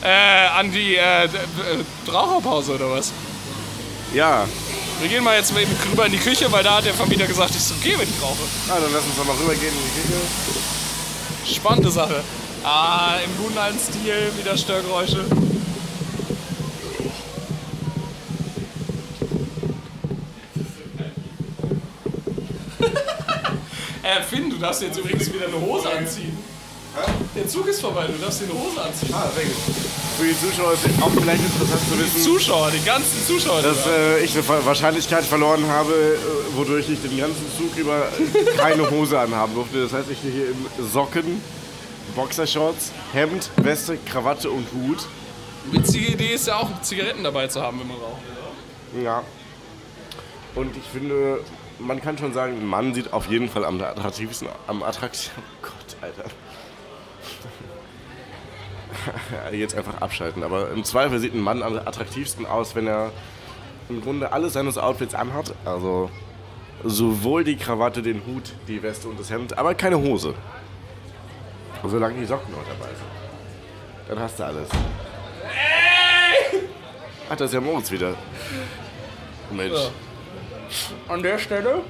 [0.02, 1.28] äh, an die äh,
[2.10, 3.12] Raucherpause oder was?
[4.14, 4.46] Ja,
[5.00, 7.26] Wir gehen mal jetzt mal eben rüber in die Küche, weil da hat der Vermieter
[7.26, 8.36] gesagt, ist okay, wenn ich rauche.
[8.68, 11.54] ah, dann lass uns doch mal rübergehen in die Küche.
[11.56, 12.22] Spannende Sache.
[12.64, 15.24] Ah, im guten alten Stil, wieder Störgeräusche.
[24.18, 26.37] Äh, Finn, du darfst jetzt übrigens wieder eine Hose anziehen.
[27.37, 29.14] Der Zug ist vorbei, du darfst dir eine Hose anziehen.
[29.14, 29.55] Ah, sehr gut.
[30.18, 33.59] Für die Zuschauer ist auch vielleicht interessant zu wissen, Zuschauer, die ganzen Zuschauer.
[33.61, 37.77] die dass da- äh, ich eine Wahrscheinlichkeit verloren habe, äh, wodurch ich den ganzen Zug
[37.77, 38.09] über
[38.57, 39.85] keine Hose anhaben durfte.
[39.85, 41.40] Das heißt, ich stehe hier in Socken,
[42.16, 44.99] Boxershorts, Hemd, Weste, Krawatte und Hut.
[45.70, 48.23] Witzige Idee ist ja auch, Zigaretten dabei zu haben, wenn man raucht.
[49.03, 49.23] Ja.
[50.57, 51.38] Und ich finde,
[51.80, 55.42] man kann schon sagen, ein Mann sieht auf jeden Fall am attraktivsten, am attraktivsten.
[55.42, 56.24] Oh Gott, Alter.
[59.56, 60.42] Jetzt einfach abschalten.
[60.42, 63.12] Aber im Zweifel sieht ein Mann am attraktivsten aus, wenn er
[63.88, 65.54] im Grunde alle seines Outfits anhat.
[65.64, 66.10] Also
[66.84, 70.34] sowohl die Krawatte, den Hut, die Weste und das Hemd, aber keine Hose.
[71.82, 74.08] Solange die Socken noch dabei sind.
[74.08, 74.68] Dann hast du alles.
[77.28, 78.14] Ach, das ist ja Moritz wieder.
[79.50, 79.90] Mensch.
[81.09, 81.83] An der Stelle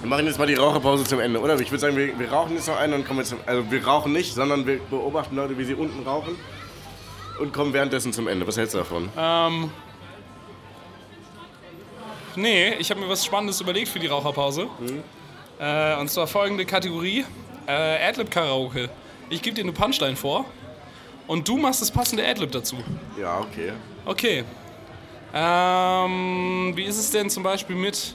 [0.00, 1.58] Wir machen jetzt mal die Raucherpause zum Ende, oder?
[1.60, 3.38] Ich würde sagen, wir, wir rauchen jetzt noch einen und kommen jetzt zum.
[3.46, 6.36] Also, wir rauchen nicht, sondern wir beobachten Leute, wie sie unten rauchen.
[7.40, 8.46] und kommen währenddessen zum Ende.
[8.46, 9.08] Was hältst du davon?
[9.16, 9.70] Ähm.
[12.34, 14.66] Nee, ich habe mir was Spannendes überlegt für die Raucherpause.
[15.58, 17.24] Äh, und zwar folgende Kategorie:
[17.66, 18.88] äh, Adlib Karaoke.
[19.28, 20.44] Ich gebe dir eine Punchline vor
[21.26, 22.76] und du machst das passende Adlib dazu.
[23.20, 23.72] Ja, okay.
[24.04, 24.44] Okay.
[25.34, 28.14] Ähm, wie ist es denn zum Beispiel mit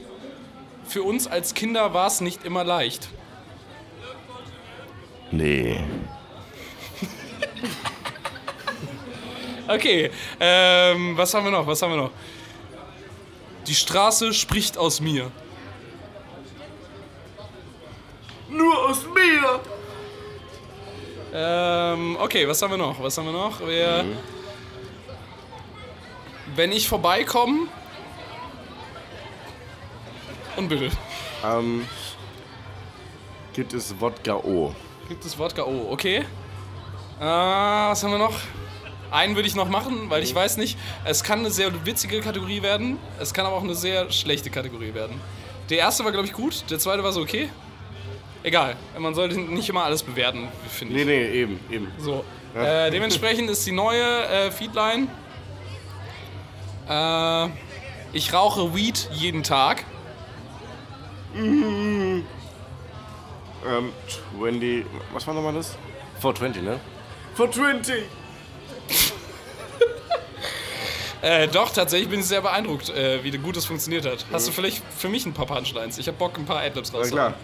[0.88, 3.10] für uns als Kinder war es nicht immer leicht?
[5.32, 5.80] Nee.
[9.70, 11.68] Okay, ähm, was haben wir noch?
[11.68, 12.12] Was haben wir noch?
[13.68, 15.30] Die Straße spricht aus mir.
[18.50, 19.60] Nur aus mir!
[21.34, 23.02] Ähm, okay, was haben wir noch?
[23.04, 23.60] Was haben wir noch?
[23.60, 24.06] Wir,
[26.56, 27.68] Wenn ich vorbeikomme.
[30.58, 30.90] Und bitte.
[31.46, 31.88] Ähm,
[33.54, 34.74] gibt es Wodka O?
[35.08, 35.64] Gibt es Wodka?
[35.64, 36.26] Oh, okay.
[37.20, 38.38] Äh, was haben wir noch?
[39.10, 42.62] Einen würde ich noch machen, weil ich weiß nicht, es kann eine sehr witzige Kategorie
[42.62, 45.22] werden, es kann aber auch eine sehr schlechte Kategorie werden.
[45.70, 47.50] Der erste war, glaube ich, gut, der zweite war so okay.
[48.44, 51.06] Egal, man sollte nicht immer alles bewerten, finde ich.
[51.06, 51.92] Nee, nee, eben, eben.
[51.98, 52.26] So.
[52.54, 55.08] Äh, dementsprechend ist die neue äh, Feedline.
[56.90, 57.50] Äh,
[58.12, 59.86] ich rauche Weed jeden Tag.
[61.36, 62.24] Ähm,
[64.40, 65.78] 20, was war nochmal das?
[66.22, 66.80] 420, ne?
[67.36, 68.04] 420!
[71.22, 74.24] Äh, doch, tatsächlich bin ich sehr beeindruckt, äh, wie gut das funktioniert hat.
[74.32, 75.98] Hast du vielleicht für mich ein paar Punchlines?
[75.98, 77.34] Ich hab Bock, ein paar Adlibs Na rauszuhauen.
[77.34, 77.42] klar.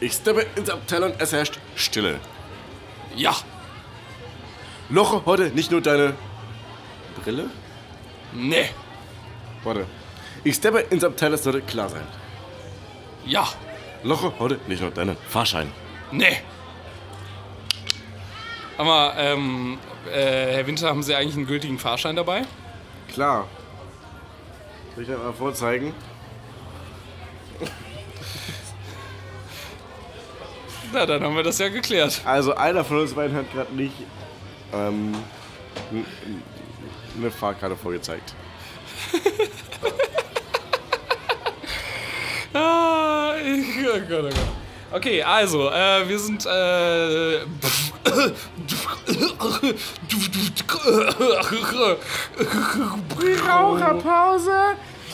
[0.00, 2.20] Ich steppe ins Abteil und es herrscht Stille.
[3.16, 3.34] Ja.
[4.90, 6.14] Loche heute nicht nur deine
[7.22, 7.50] Brille?
[8.32, 8.68] Nee.
[9.64, 9.86] Warte.
[10.44, 12.06] Ich steppe ins Abteil, es sollte klar sein.
[13.24, 13.48] Ja.
[14.02, 15.72] Loche heute nicht nur deinen Fahrschein.
[16.12, 16.38] Nee.
[18.76, 19.78] Aber, ähm,
[20.12, 22.42] äh, Herr Winter, haben Sie eigentlich einen gültigen Fahrschein dabei?
[23.12, 23.46] Klar.
[24.94, 25.92] Soll ich dir mal vorzeigen?
[30.92, 32.22] Na, dann haben wir das ja geklärt.
[32.24, 33.94] Also einer von uns beiden hat gerade nicht
[34.72, 35.14] ähm,
[37.16, 38.34] eine Fahrkarte vorgezeigt.
[42.54, 44.34] Ah, ich, oh Gott, oh Gott.
[44.90, 47.40] Okay, also, äh, wir sind, äh,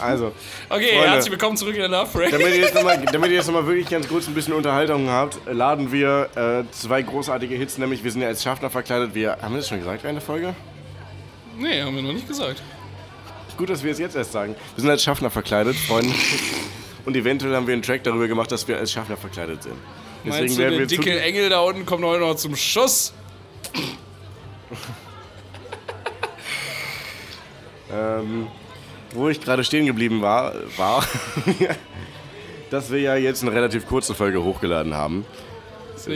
[0.00, 0.32] Also,
[0.68, 1.10] Okay, Freunde.
[1.10, 3.66] herzlich willkommen zurück in der Love damit ihr jetzt nochmal damit ihr jetzt noch mal
[3.66, 8.10] wirklich ganz kurz ein bisschen Unterhaltung habt, laden wir äh, zwei großartige Hits, nämlich wir
[8.10, 9.14] sind ja als Schaffner verkleidet.
[9.14, 10.54] Wir haben wir das schon gesagt während der Folge?
[11.56, 12.62] Nee, haben wir noch nicht gesagt.
[13.56, 14.56] Gut, dass wir es jetzt erst sagen.
[14.74, 16.12] Wir sind als Schaffner verkleidet, Freunde.
[17.04, 19.76] Und eventuell haben wir einen Track darüber gemacht, dass wir als Schaffner verkleidet sind.
[20.24, 23.12] Meinst du, werden wir dicke Engel da unten kommt heute noch zum Schuss?
[27.92, 28.48] Ähm,
[29.12, 31.06] wo ich gerade stehen geblieben war, war,
[32.70, 35.24] dass wir ja jetzt eine relativ kurze Folge hochgeladen haben.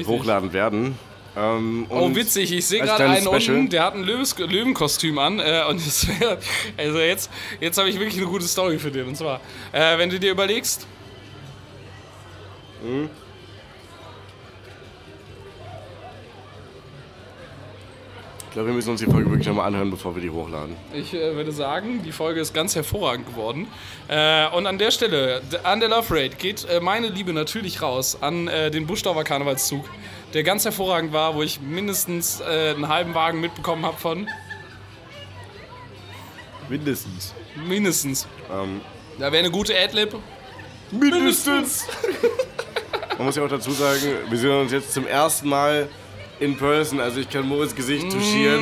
[0.06, 0.98] Hochladen werden.
[1.38, 5.38] Ähm, Oh, witzig, ich sehe gerade einen Special- unten, der hat ein Löwes Löwenkostüm an.
[5.38, 5.78] Äh, und
[6.20, 6.38] wär,
[6.76, 9.06] also jetzt, jetzt habe ich wirklich eine gute Story für den.
[9.08, 9.40] Und zwar,
[9.72, 10.86] äh, wenn du dir überlegst,
[18.46, 20.74] Ich glaube, wir müssen uns die Folge wirklich nochmal anhören, bevor wir die hochladen.
[20.94, 23.68] Ich äh, würde sagen, die Folge ist ganz hervorragend geworden.
[24.08, 28.16] Äh, und an der Stelle, an der Love Rate, geht äh, meine Liebe natürlich raus
[28.22, 29.84] an äh, den Buschdorfer Karnevalszug,
[30.34, 34.28] der ganz hervorragend war, wo ich mindestens äh, einen halben Wagen mitbekommen habe von.
[36.68, 37.34] Mindestens.
[37.66, 38.26] Mindestens.
[38.52, 38.80] Ähm,
[39.18, 40.14] Da wäre eine gute Adlib.
[40.90, 41.86] mindestens!
[43.16, 45.88] Man muss ja auch dazu sagen, wir sehen uns jetzt zum ersten Mal
[46.40, 47.00] in person.
[47.00, 48.60] Also ich kann Moritz Gesicht touchieren.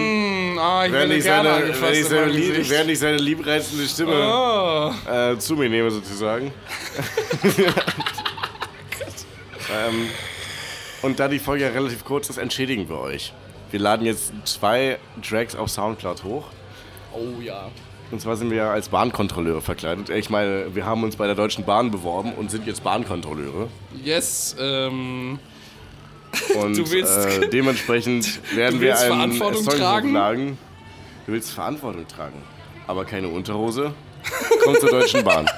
[0.53, 2.71] Hm, ah, ich Während ich, seine, während, ich in seine Gesicht.
[2.71, 4.93] während ich seine liebreizende Stimme Oh.
[5.11, 6.55] äh, zu mir nehme, sozusagen.
[9.73, 10.09] ähm,
[11.03, 13.33] und da die Folge ja relativ kurz ist, entschädigen wir euch.
[13.71, 16.47] Wir laden jetzt zwei Tracks auf Soundcloud hoch.
[17.13, 17.69] oh ja.
[18.13, 20.11] Und zwar sind wir ja als Bahnkontrolleure verkleidet.
[20.11, 23.69] Ich meine, wir haben uns bei der Deutschen Bahn beworben und sind jetzt Bahnkontrolleure.
[24.05, 25.41] Yes, ähm.
[26.61, 30.09] Und Du willst- äh, dementsprechend werden wir einen Verantwortung Song tragen?
[30.11, 30.59] hochladen.
[31.27, 32.41] Du willst Verantwortung tragen,
[32.87, 33.93] aber keine Unterhose.
[34.63, 35.49] Komm zur Deutschen Bahn.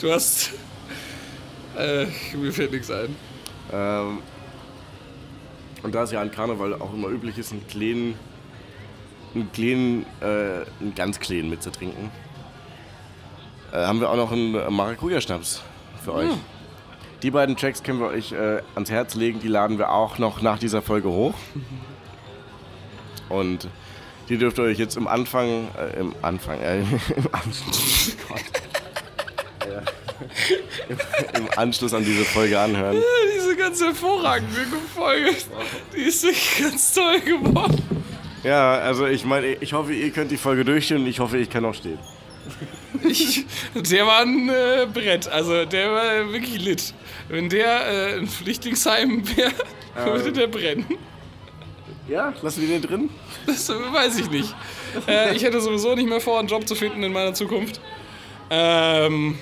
[0.00, 0.52] Du hast.
[1.76, 3.14] Äh, mir fällt nichts ein.
[3.72, 4.18] Ähm,
[5.82, 8.14] und da es ja an Karneval auch immer üblich ist, einen kleinen,
[9.34, 12.10] einen kleinen, äh, einen ganz kleinen mitzutrinken,
[13.72, 15.62] äh, haben wir auch noch einen Maracuja-Schnaps
[16.02, 16.30] für euch.
[17.22, 19.40] Die beiden Tracks können wir euch äh, ans Herz legen.
[19.40, 21.34] Die laden wir auch noch nach dieser Folge hoch.
[23.28, 23.68] Und
[24.30, 26.80] die dürft ihr euch jetzt im Anfang, äh, im Anfang, äh,
[27.16, 28.69] im Anschluss, Gott.
[29.70, 29.82] Ja.
[30.88, 30.98] Im,
[31.42, 33.02] Im Anschluss an diese Folge anhören.
[33.34, 34.60] Diese ganz hervorragende
[34.94, 35.30] Folge,
[35.94, 37.82] die ist wirklich ganz toll geworden.
[38.42, 41.50] Ja, also ich meine, ich hoffe, ihr könnt die Folge durchstehen und ich hoffe, ich
[41.50, 41.98] kann auch stehen.
[43.04, 43.44] Ich,
[43.74, 46.94] der war ein äh, Brett, also der war wirklich lit.
[47.28, 49.52] Wenn der äh, ein Flüchtlingsheim wäre,
[50.04, 50.86] würde der brennen.
[52.08, 53.10] Ja, lassen wir den drin?
[53.46, 54.54] Das weiß ich nicht.
[55.06, 57.80] Äh, ich hätte sowieso nicht mehr vor, einen Job zu finden in meiner Zukunft.
[58.50, 59.38] Ähm,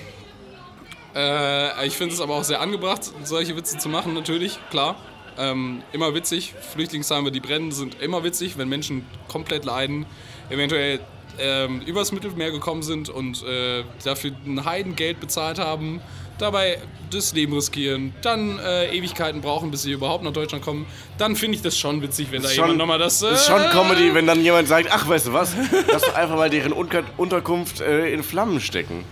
[1.15, 4.95] äh, ich finde es aber auch sehr angebracht, solche Witze zu machen, natürlich, klar.
[5.37, 6.53] Ähm, immer witzig.
[6.73, 10.05] Flüchtlingsheime, die brennen, sind immer witzig, wenn Menschen komplett leiden,
[10.49, 10.99] eventuell
[11.39, 16.01] ähm, übers Mittelmeer gekommen sind und äh, dafür ein Heidengeld bezahlt haben,
[16.39, 16.79] dabei
[17.11, 20.85] das Leben riskieren, dann äh, Ewigkeiten brauchen, bis sie überhaupt nach Deutschland kommen,
[21.17, 23.21] dann finde ich das schon witzig, wenn da Schon- jemand nochmal das.
[23.21, 25.53] Äh, Das ist schon Comedy, wenn dann jemand sagt, ach, weißt du was,
[25.89, 29.05] lass doch einfach mal deren Unter Unterkunft äh, in Flammen stecken.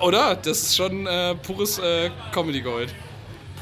[0.00, 0.36] Oder?
[0.36, 2.94] Das ist schon äh, pures äh, Comedy-Gold.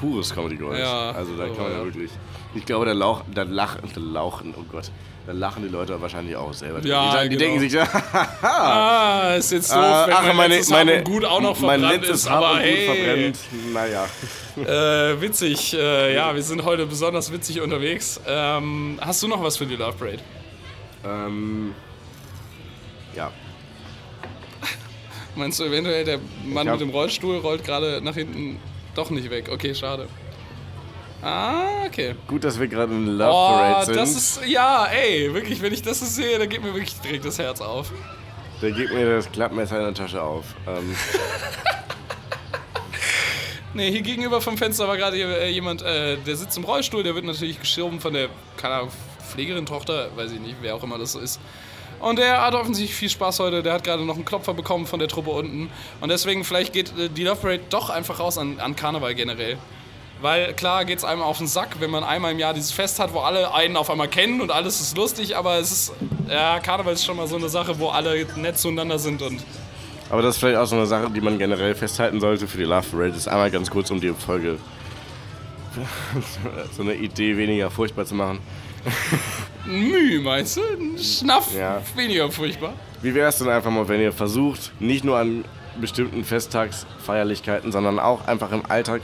[0.01, 0.81] Pures Comedy Gold.
[0.81, 1.85] Ja, Also da kann man ja ja.
[1.85, 2.11] wirklich.
[2.55, 4.91] Ich glaube, da, lauch, da, lachen, da lauchen, oh Gott,
[5.27, 6.85] da lachen die Leute wahrscheinlich auch selber.
[6.85, 7.41] Ja, die, die genau.
[7.41, 7.89] denken sich, ja,
[8.43, 11.41] Ah, ist jetzt doof, äh, wenn ach, mein meine, letztes Hab meine, und Gut auch
[11.41, 13.39] noch mein verbrannt letztes ist, Hab aber hey, verbrennt.
[13.73, 14.09] Naja.
[15.12, 15.75] äh, witzig.
[15.75, 18.20] Äh, ja, wir sind heute besonders witzig unterwegs.
[18.27, 20.18] Ähm, hast du noch was für die Love Parade?
[21.05, 21.75] Ähm,
[23.14, 23.31] ja.
[25.35, 28.59] Meinst du eventuell, der Mann mit dem Rollstuhl rollt gerade nach hinten
[28.95, 29.49] doch nicht weg?
[29.51, 30.07] Okay, schade.
[31.22, 32.14] Ah, okay.
[32.26, 33.97] Gut, dass wir gerade in Love Oh, Parade sind.
[33.97, 37.24] das ist, ja, ey, wirklich, wenn ich das so sehe, da geht mir wirklich direkt
[37.24, 37.93] das Herz auf.
[38.61, 40.45] da gibt mir das Klappmesser in der Tasche auf.
[40.66, 40.95] Ähm,
[43.74, 47.14] Nee, hier gegenüber vom Fenster war gerade äh, jemand, äh, der sitzt im Rollstuhl, der
[47.14, 48.28] wird natürlich geschoben von der,
[48.59, 48.91] keine Ahnung,
[49.30, 51.41] Pflegerin, Tochter, weiß ich nicht, wer auch immer das so ist.
[52.03, 54.98] Und der hat offensichtlich viel Spaß heute, der hat gerade noch einen Klopfer bekommen von
[54.98, 55.70] der Truppe unten.
[56.00, 59.57] Und deswegen, vielleicht geht äh, die Love Parade doch einfach raus an, an Karneval generell.
[60.20, 63.14] Weil klar geht's einem auf den Sack, wenn man einmal im Jahr dieses Fest hat,
[63.14, 65.92] wo alle einen auf einmal kennen und alles ist lustig, aber es ist,
[66.28, 69.40] ja, Karneval ist schon mal so eine Sache, wo alle nett zueinander sind und
[70.11, 72.64] aber das ist vielleicht auch so eine Sache, die man generell festhalten sollte für die
[72.64, 73.16] Love Parade.
[73.16, 74.59] Ist einmal ganz kurz, um die Folge
[76.76, 78.38] so eine Idee weniger furchtbar zu machen.
[79.66, 80.61] Müh, meinst du?
[80.61, 81.80] Ein Schnaff, Ja.
[81.95, 82.72] weniger furchtbar.
[83.01, 85.45] Wie wäre es denn einfach mal, wenn ihr versucht, nicht nur an
[85.80, 89.03] bestimmten Festtagsfeierlichkeiten, sondern auch einfach im Alltag,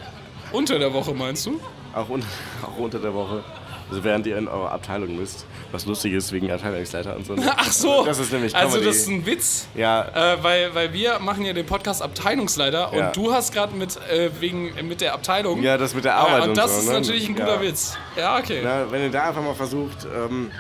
[0.52, 1.60] Unter der Woche meinst du?
[1.94, 2.22] auch, un
[2.62, 3.42] auch unter der Woche,
[3.90, 7.34] also während ihr in eurer Abteilung müsst, was lustig ist wegen Abteilungsleiter und so.
[7.56, 8.04] Ach so.
[8.04, 8.86] Das ist nämlich Also Comedy.
[8.86, 9.66] das ist ein Witz.
[9.74, 13.06] Ja, Äh, weil, weil wir machen ja den Podcast Abteilungsleiter Ja.
[13.08, 15.62] und du hast gerade mit, äh, wegen, mit der Abteilung.
[15.62, 16.78] ja, das mit der Arbeit äh, und, und das so.
[16.80, 16.92] ist ne?
[16.94, 17.62] natürlich ein guter ja.
[17.62, 17.96] Witz.
[18.16, 18.60] Ja, okay.
[18.62, 20.50] Na, wenn ihr da einfach mal versucht ähm,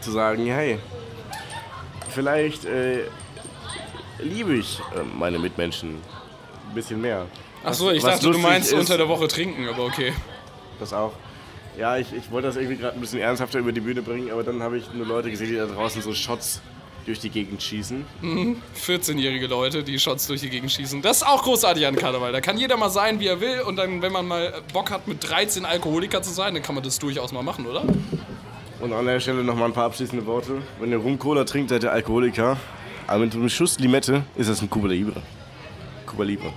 [0.00, 0.78] zu sagen, hey,
[2.10, 3.04] vielleicht äh,
[4.18, 5.96] liebe ich äh, meine Mitmenschen
[6.70, 7.26] ein bisschen mehr.
[7.64, 10.12] Ach so, ich was dachte, du meinst ist- unter der Woche trinken, aber okay.
[10.78, 11.12] Das auch.
[11.78, 14.42] Ja, ich, ich wollte das irgendwie gerade ein bisschen ernsthafter über die Bühne bringen, aber
[14.42, 16.62] dann habe ich nur Leute gesehen, die da draußen so Shots
[17.04, 18.04] durch die Gegend schießen.
[18.84, 21.02] 14-jährige Leute, die Shots durch die Gegend schießen.
[21.02, 22.32] Das ist auch großartig an Karneval.
[22.32, 23.60] Da kann jeder mal sein, wie er will.
[23.60, 26.82] Und dann, wenn man mal Bock hat, mit 13 Alkoholiker zu sein, dann kann man
[26.82, 27.84] das durchaus mal machen, oder?
[28.80, 30.62] Und an der Stelle nochmal ein paar abschließende Worte.
[30.80, 32.56] Wenn ihr Rum-Cola trinkt, seid ihr Alkoholiker.
[33.06, 35.22] Aber mit einem Schuss Limette ist das ein Cuba Libre.
[36.06, 36.52] Cuba Libre.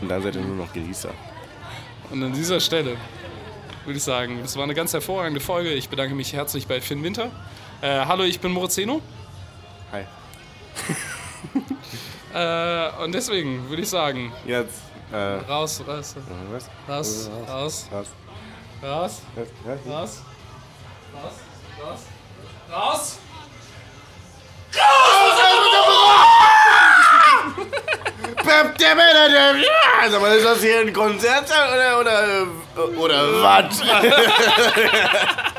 [0.00, 1.10] Und dann seid ihr nur noch Genießer.
[2.10, 2.96] Und an dieser Stelle
[3.88, 5.70] würde ich sagen, das war eine ganz hervorragende Folge.
[5.72, 7.30] Ich bedanke mich herzlich bei Finn Winter.
[7.80, 9.00] Äh, hallo, ich bin Morozeno.
[9.92, 10.04] Hi.
[12.34, 16.14] Äh, und deswegen würde ich sagen, Jetzt, äh, raus, raus,
[16.46, 16.68] was?
[16.86, 18.12] raus, raus, Was?
[18.82, 19.22] raus, Was?
[19.64, 19.86] Was?
[19.86, 20.22] raus,
[21.14, 21.32] raus,
[21.80, 22.00] raus,
[22.70, 23.18] raus.
[30.10, 32.46] Sag mal, ist das hier ein Konzert oder, oder,
[32.96, 33.80] oder was?